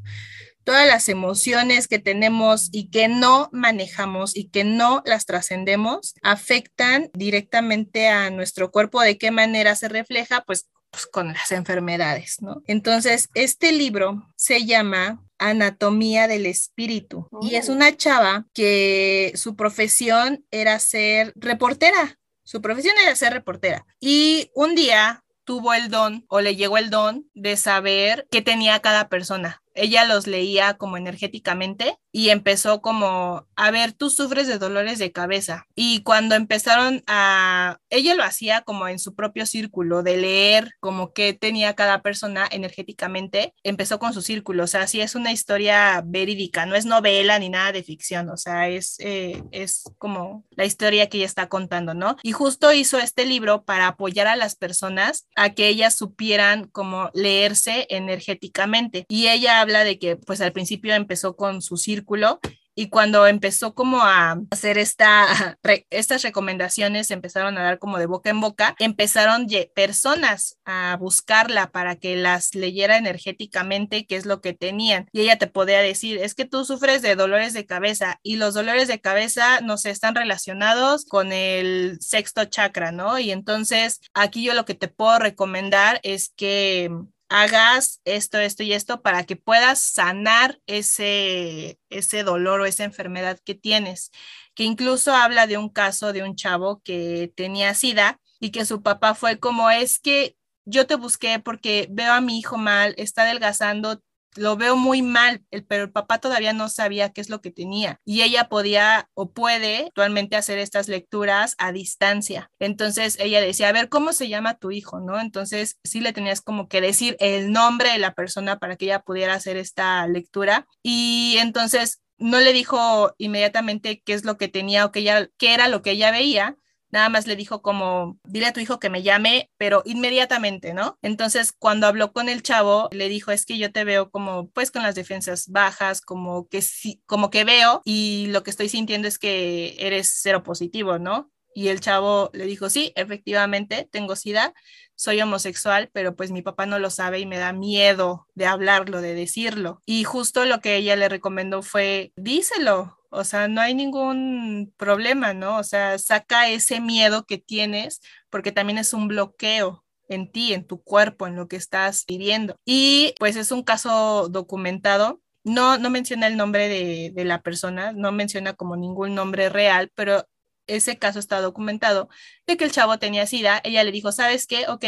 [0.63, 7.11] Todas las emociones que tenemos y que no manejamos y que no las trascendemos afectan
[7.13, 8.99] directamente a nuestro cuerpo.
[8.99, 10.43] ¿De qué manera se refleja?
[10.47, 12.63] Pues, pues con las enfermedades, ¿no?
[12.65, 17.27] Entonces, este libro se llama Anatomía del Espíritu.
[17.39, 22.17] Y es una chava que su profesión era ser reportera.
[22.43, 23.85] Su profesión era ser reportera.
[23.99, 28.79] Y un día tuvo el don o le llegó el don de saber qué tenía
[28.79, 34.57] cada persona ella los leía como energéticamente y empezó como, a ver, tú sufres de
[34.57, 35.67] dolores de cabeza.
[35.75, 41.13] Y cuando empezaron a, ella lo hacía como en su propio círculo, de leer como
[41.13, 46.01] que tenía cada persona energéticamente, empezó con su círculo, o sea, sí es una historia
[46.05, 50.65] verídica, no es novela ni nada de ficción, o sea, es, eh, es como la
[50.65, 52.15] historia que ella está contando, ¿no?
[52.23, 57.11] Y justo hizo este libro para apoyar a las personas a que ellas supieran como
[57.13, 59.05] leerse energéticamente.
[59.07, 62.39] Y ella habla de que pues al principio empezó con su círculo
[62.79, 65.57] y cuando empezó como a hacer esta,
[65.89, 71.95] estas recomendaciones, empezaron a dar como de boca en boca, empezaron personas a buscarla para
[71.95, 75.07] que las leyera energéticamente qué es lo que tenían.
[75.11, 78.53] Y ella te podía decir, es que tú sufres de dolores de cabeza y los
[78.53, 83.17] dolores de cabeza no se están relacionados con el sexto chakra, ¿no?
[83.17, 86.91] Y entonces aquí yo lo que te puedo recomendar es que
[87.29, 93.39] hagas esto, esto y esto para que puedas sanar ese, ese dolor o esa enfermedad
[93.43, 94.11] que tienes.
[94.55, 98.81] Que incluso habla de un caso de un chavo que tenía sida y que su
[98.83, 103.23] papá fue como, es que yo te busqué porque veo a mi hijo mal, está
[103.23, 104.01] adelgazando,
[104.37, 107.99] lo veo muy mal, pero el papá todavía no sabía qué es lo que tenía
[108.05, 112.51] y ella podía o puede actualmente hacer estas lecturas a distancia.
[112.59, 114.99] Entonces ella decía, a ver, ¿cómo se llama tu hijo?
[114.99, 115.19] ¿No?
[115.19, 119.01] Entonces sí le tenías como que decir el nombre de la persona para que ella
[119.01, 124.85] pudiera hacer esta lectura y entonces no le dijo inmediatamente qué es lo que tenía
[124.85, 126.57] o qué, ella, qué era lo que ella veía,
[126.89, 130.97] nada más le dijo como, dile a tu hijo que me llame, pero inmediatamente, ¿no?
[131.01, 134.71] Entonces, cuando habló con el chavo, le dijo, es que yo te veo como, pues,
[134.71, 139.07] con las defensas bajas, como que sí, como que veo y lo que estoy sintiendo
[139.07, 141.31] es que eres cero positivo, ¿no?
[141.53, 144.53] Y el chavo le dijo, sí, efectivamente, tengo sida,
[144.93, 149.01] soy homosexual, pero pues mi papá no lo sabe y me da miedo de hablarlo,
[149.01, 149.81] de decirlo.
[149.83, 155.33] Y justo lo que ella le recomendó fue, díselo, o sea, no hay ningún problema,
[155.33, 155.57] ¿no?
[155.57, 160.65] O sea, saca ese miedo que tienes porque también es un bloqueo en ti, en
[160.65, 162.55] tu cuerpo, en lo que estás viviendo.
[162.65, 165.21] Y pues es un caso documentado.
[165.43, 169.91] No, no menciona el nombre de, de la persona, no menciona como ningún nombre real,
[169.95, 170.27] pero
[170.67, 172.09] ese caso está documentado,
[172.47, 174.65] de que el chavo tenía sida, ella le dijo, ¿sabes qué?
[174.69, 174.85] Ok,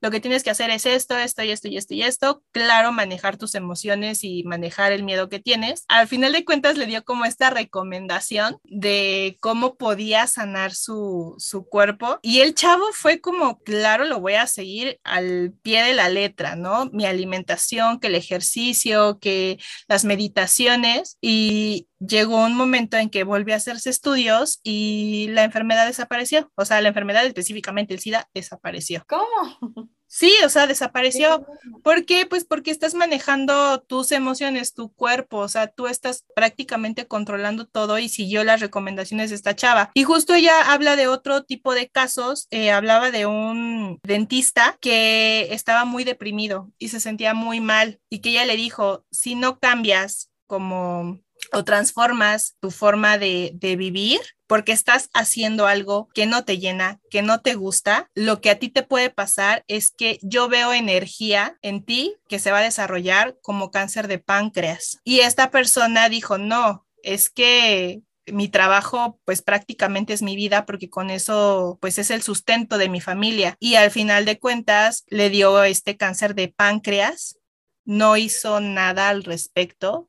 [0.00, 2.42] lo que tienes que hacer es esto, esto y esto y esto y esto.
[2.50, 5.84] Claro, manejar tus emociones y manejar el miedo que tienes.
[5.88, 11.64] Al final de cuentas le dio como esta recomendación de cómo podía sanar su, su
[11.66, 12.18] cuerpo.
[12.22, 16.56] Y el chavo fue como, claro, lo voy a seguir al pie de la letra,
[16.56, 16.86] ¿no?
[16.92, 21.18] Mi alimentación, que el ejercicio, que las meditaciones.
[21.20, 26.50] Y llegó un momento en que volvió a hacerse estudios y la enfermedad desapareció.
[26.56, 29.04] O sea, la enfermedad específicamente, el SIDA, desapareció.
[29.06, 29.90] ¿Cómo?
[30.08, 31.44] Sí, o sea, desapareció.
[31.82, 32.26] ¿Por qué?
[32.26, 37.98] Pues porque estás manejando tus emociones, tu cuerpo, o sea, tú estás prácticamente controlando todo
[37.98, 39.90] y siguió las recomendaciones de esta chava.
[39.94, 45.48] Y justo ella habla de otro tipo de casos, eh, hablaba de un dentista que
[45.52, 49.58] estaba muy deprimido y se sentía muy mal y que ella le dijo, si no
[49.58, 51.20] cambias como
[51.52, 57.00] o transformas tu forma de, de, vivir porque estás haciendo algo que no te llena,
[57.10, 60.72] que no te gusta, lo que a ti te puede pasar es que yo veo
[60.72, 65.00] energía en ti que se va a desarrollar como cáncer de páncreas.
[65.04, 70.90] Y esta persona dijo, no, es que mi trabajo pues prácticamente es mi vida porque
[70.90, 75.30] con eso pues es el sustento de mi familia y al final de cuentas le
[75.30, 77.38] dio este cáncer de páncreas
[77.84, 80.08] no hizo nada al respecto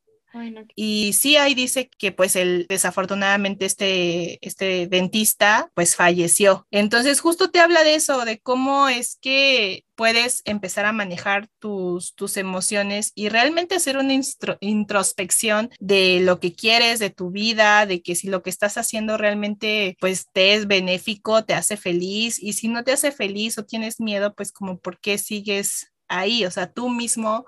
[0.75, 6.67] y sí, ahí dice que pues el desafortunadamente este, este dentista pues falleció.
[6.71, 12.13] Entonces justo te habla de eso, de cómo es que puedes empezar a manejar tus,
[12.13, 14.13] tus emociones y realmente hacer una
[14.59, 19.17] introspección de lo que quieres, de tu vida, de que si lo que estás haciendo
[19.17, 23.65] realmente pues te es benéfico, te hace feliz y si no te hace feliz o
[23.65, 27.45] tienes miedo, pues como por qué sigues ahí, o sea, tú mismo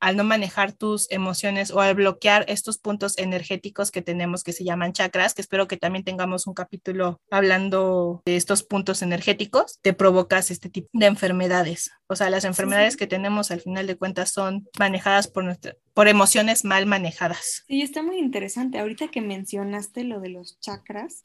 [0.00, 4.64] al no manejar tus emociones o al bloquear estos puntos energéticos que tenemos que se
[4.64, 9.92] llaman chakras, que espero que también tengamos un capítulo hablando de estos puntos energéticos, te
[9.92, 11.90] provocas este tipo de enfermedades.
[12.06, 16.08] O sea, las enfermedades que tenemos al final de cuentas son manejadas por, nuestra, por
[16.08, 17.64] emociones mal manejadas.
[17.68, 18.78] Sí, está muy interesante.
[18.78, 21.22] Ahorita que mencionaste lo de los chakras,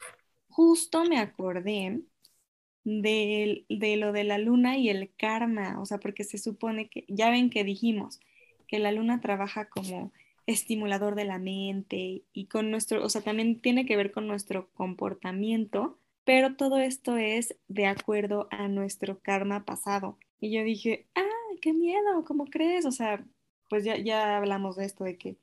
[0.48, 2.02] justo me acordé
[2.84, 7.04] de, de, lo de la luna y el karma, o sea, porque se supone que,
[7.08, 8.20] ya ven que dijimos,
[8.66, 10.12] que la luna trabaja como
[10.46, 14.70] estimulador de la mente y con nuestro, o sea, también tiene que ver con nuestro
[14.74, 20.18] comportamiento pero todo esto es de acuerdo a nuestro karma pasado.
[20.40, 21.22] Y yo dije, ah,
[21.62, 22.84] qué miedo, ¿cómo crees?
[22.84, 23.24] O sea,
[23.70, 25.36] pues ya, ya hablamos de esto, de que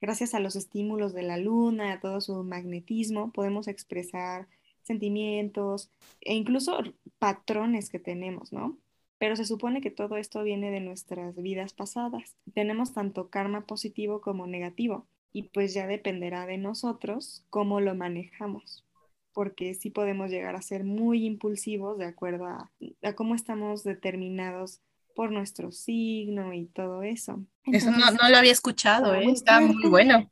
[0.00, 4.48] gracias a los estímulos de la luna, a todo su magnetismo, podemos expresar
[4.82, 5.90] sentimientos
[6.22, 6.78] e incluso
[7.18, 8.78] patrones que tenemos, ¿no?
[9.20, 12.34] Pero se supone que todo esto viene de nuestras vidas pasadas.
[12.54, 18.84] Tenemos tanto karma positivo como negativo y pues ya dependerá de nosotros cómo lo manejamos
[19.32, 22.70] porque sí podemos llegar a ser muy impulsivos de acuerdo a,
[23.14, 24.80] cómo estamos determinados
[25.14, 27.44] por nuestro signo y todo eso.
[27.66, 29.30] eso no, lo había escuchado, ¿eh?
[29.30, 30.30] está muy bueno.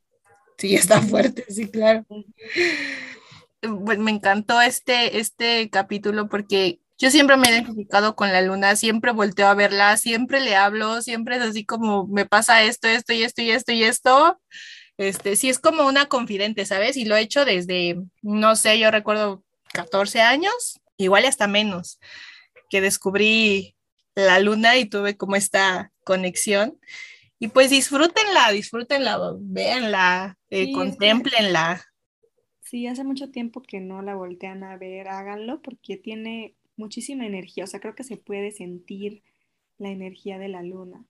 [0.57, 2.05] Sí, está fuerte, sí, claro.
[3.63, 9.13] me encantó este, este capítulo porque yo siempre me he identificado con la luna, siempre
[9.13, 13.23] volteo a verla, siempre le hablo, siempre es así como me pasa esto, esto y
[13.23, 14.41] esto y esto y esto.
[14.97, 16.97] Este, sí es como una confidente, ¿sabes?
[16.97, 22.01] Y lo he hecho desde, no sé, yo recuerdo 14 años, igual hasta menos,
[22.69, 23.77] que descubrí
[24.17, 26.81] la luna y tuve como esta conexión.
[27.39, 31.85] Y pues disfrútenla, disfrútenla, véanla, eh, contemplenla.
[32.65, 37.65] Sí, hace mucho tiempo que no la voltean a ver, háganlo porque tiene muchísima energía,
[37.65, 39.23] o sea, creo que se puede sentir
[39.79, 41.05] la energía de la luna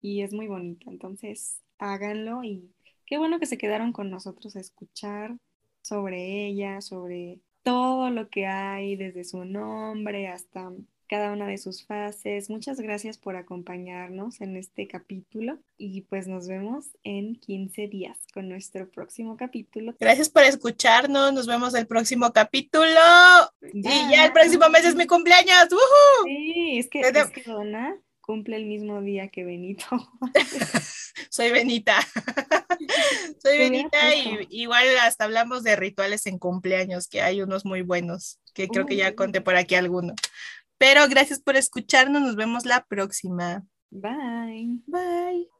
[0.00, 2.70] y es muy bonita, entonces háganlo y
[3.06, 5.36] qué bueno que se quedaron con nosotros a escuchar
[5.82, 10.72] sobre ella, sobre todo lo que hay, desde su nombre hasta
[11.06, 12.50] cada una de sus fases.
[12.50, 18.48] Muchas gracias por acompañarnos en este capítulo y pues nos vemos en 15 días con
[18.48, 19.94] nuestro próximo capítulo.
[19.98, 23.00] Gracias por escucharnos, nos vemos el próximo capítulo
[23.72, 25.68] y ya el próximo mes es mi cumpleaños.
[26.24, 27.96] Sí, es que, es que Donna
[28.26, 29.86] cumple el mismo día que Benito.
[31.30, 31.96] Soy Benita.
[33.42, 38.40] Soy Benita y igual hasta hablamos de rituales en cumpleaños, que hay unos muy buenos,
[38.52, 40.14] que creo que ya conté por aquí alguno.
[40.78, 43.64] Pero gracias por escucharnos, nos vemos la próxima.
[43.90, 44.80] Bye.
[44.86, 45.50] Bye.